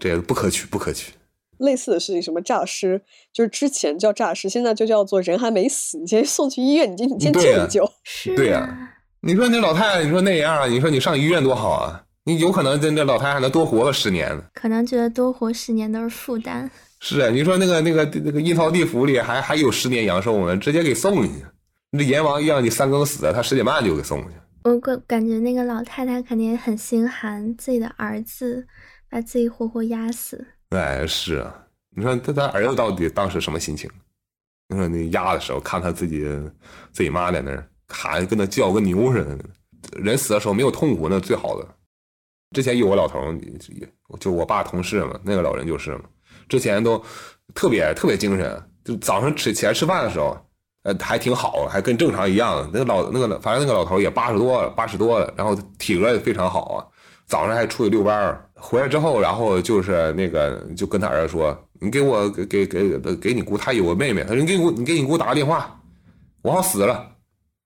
[0.00, 1.12] 这不可取，不可取。
[1.58, 3.00] 类似的事情，什么诈尸，
[3.32, 7.92] 就是之前叫诈尸，现在就叫做人还没死，你先送去医院，你先你先救一救。
[8.36, 8.90] 对呀，
[9.22, 12.04] 你说那老太太，你说那样，你说你上医院多好啊？
[12.24, 14.42] 你有可能这这老太太还能多活个十年呢。
[14.54, 16.70] 可能觉得多活十年都是负担。
[17.00, 21.44] 是啊，你说那个那个那个阴曹地府里还还有十年阳寿呢，直接给送进去。
[21.90, 24.36] 那阎王让你三更死，他十点半就给送过去。
[24.64, 28.66] 我感感觉那个老太太肯定很心寒，自己的儿子
[29.08, 30.48] 把自己活活压死。
[30.70, 31.54] 哎，是啊，
[31.96, 33.90] 你说他他儿子到底当时什么心情？
[34.68, 36.24] 你说那压的时候，看他自己
[36.92, 39.38] 自己妈在那儿喊，跟那叫个牛似的。
[39.98, 41.66] 人死的时候没有痛苦，那最好的。
[42.54, 43.38] 之前有个老头儿，
[44.20, 46.04] 就我爸同事嘛，那个老人就是嘛，
[46.48, 47.02] 之前都
[47.54, 50.36] 特别特别精神，就早上吃起来吃饭的时候。
[50.84, 52.70] 呃，还挺好，还跟正常一样。
[52.72, 56.86] 那个老那个，反正那个老头也八十多了，八十多了，然后体格也非常好啊。
[57.26, 65.80] 早上还出去遛弯儿，回来之后，然后就是那个就跟他儿子说：“你给我给给给给你姑，她有个妹妹，他说你给我你给你姑打个电话，
[66.42, 67.12] 我好死了。”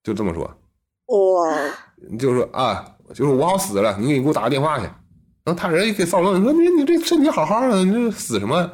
[0.04, 0.44] 就这么说。
[1.06, 2.16] 哇！
[2.18, 2.84] 就说啊，
[3.14, 4.84] 就是我好死了，你给你姑打个电话去。
[5.44, 8.70] 然后他人一给骚愣，说你你这身体好好的，你这死什么？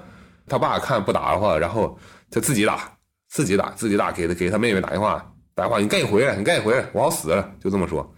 [0.47, 1.99] 他爸看不打的话，然后
[2.31, 2.93] 他自己打。
[3.31, 5.23] 自己打，自己打，给他给他妹妹打电话，
[5.55, 8.11] 打电话，你赶紧回来，你赶紧回来，我好死了，就这么说。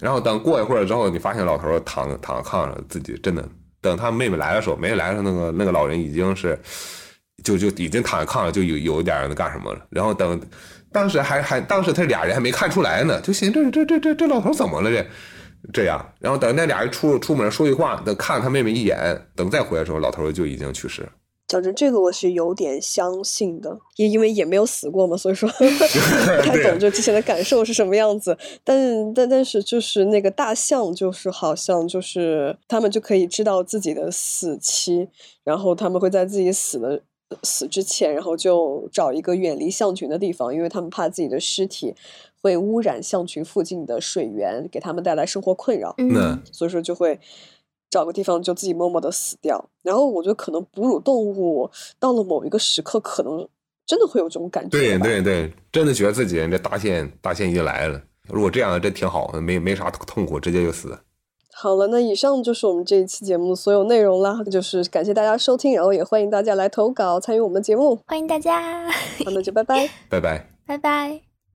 [0.00, 3.44] 然后等过一会儿之后，你发现老头躺躺炕上，自己真的。
[3.80, 6.58] 等他妹妹来的时候，妹妹来的时候，那个那个老人已经是，
[7.44, 9.80] 就就已经躺在炕上，就有有点那干什么了。
[9.90, 10.40] 然后等，
[10.92, 15.06] 当时还还当时他俩人还没看出来呢，就寻这这这这这老头怎么了这
[15.72, 16.04] 这样。
[16.18, 18.98] 然后等那俩人出出门说句话，等看他妹妹一眼，
[19.36, 21.08] 等再回来的时候，老头就已经去世。
[21.48, 28.36] 讲真，这个我是有点相信的，也因为也没有死过嘛，所以说 不太懂就之前的感受是什么样子。
[28.62, 35.08] 但但但是就是那个大象，就是好像就是他们就可以知道自己的死期，
[35.42, 37.00] 然后他们会在自己死的
[37.42, 41.94] 死之前，然后就找一个远离象群的地方，因为他们怕自己的尸体
[42.42, 45.94] 会污染象群附近的水源，给他们带来生活困扰。
[45.96, 47.18] 嗯，所以说就会。
[47.90, 53.48] 找个地方就自己默默的死掉，然后我觉得可能哺乳动物到了某一个时刻，可能
[53.86, 54.70] 真的会有这种感觉。
[54.70, 58.00] 对对对，真的觉得自己这大限大限已经来了。
[58.28, 60.98] 如果这样，真挺好，没没啥痛苦，直接就死。
[61.54, 68.88] 好了，那以上就是我们这一期节目所有内容啦，就是感谢大家收听，然后也欢迎大家来投稿参与我们的节目，欢迎大家。
[68.90, 71.27] 好，那就拜拜，拜拜，拜拜。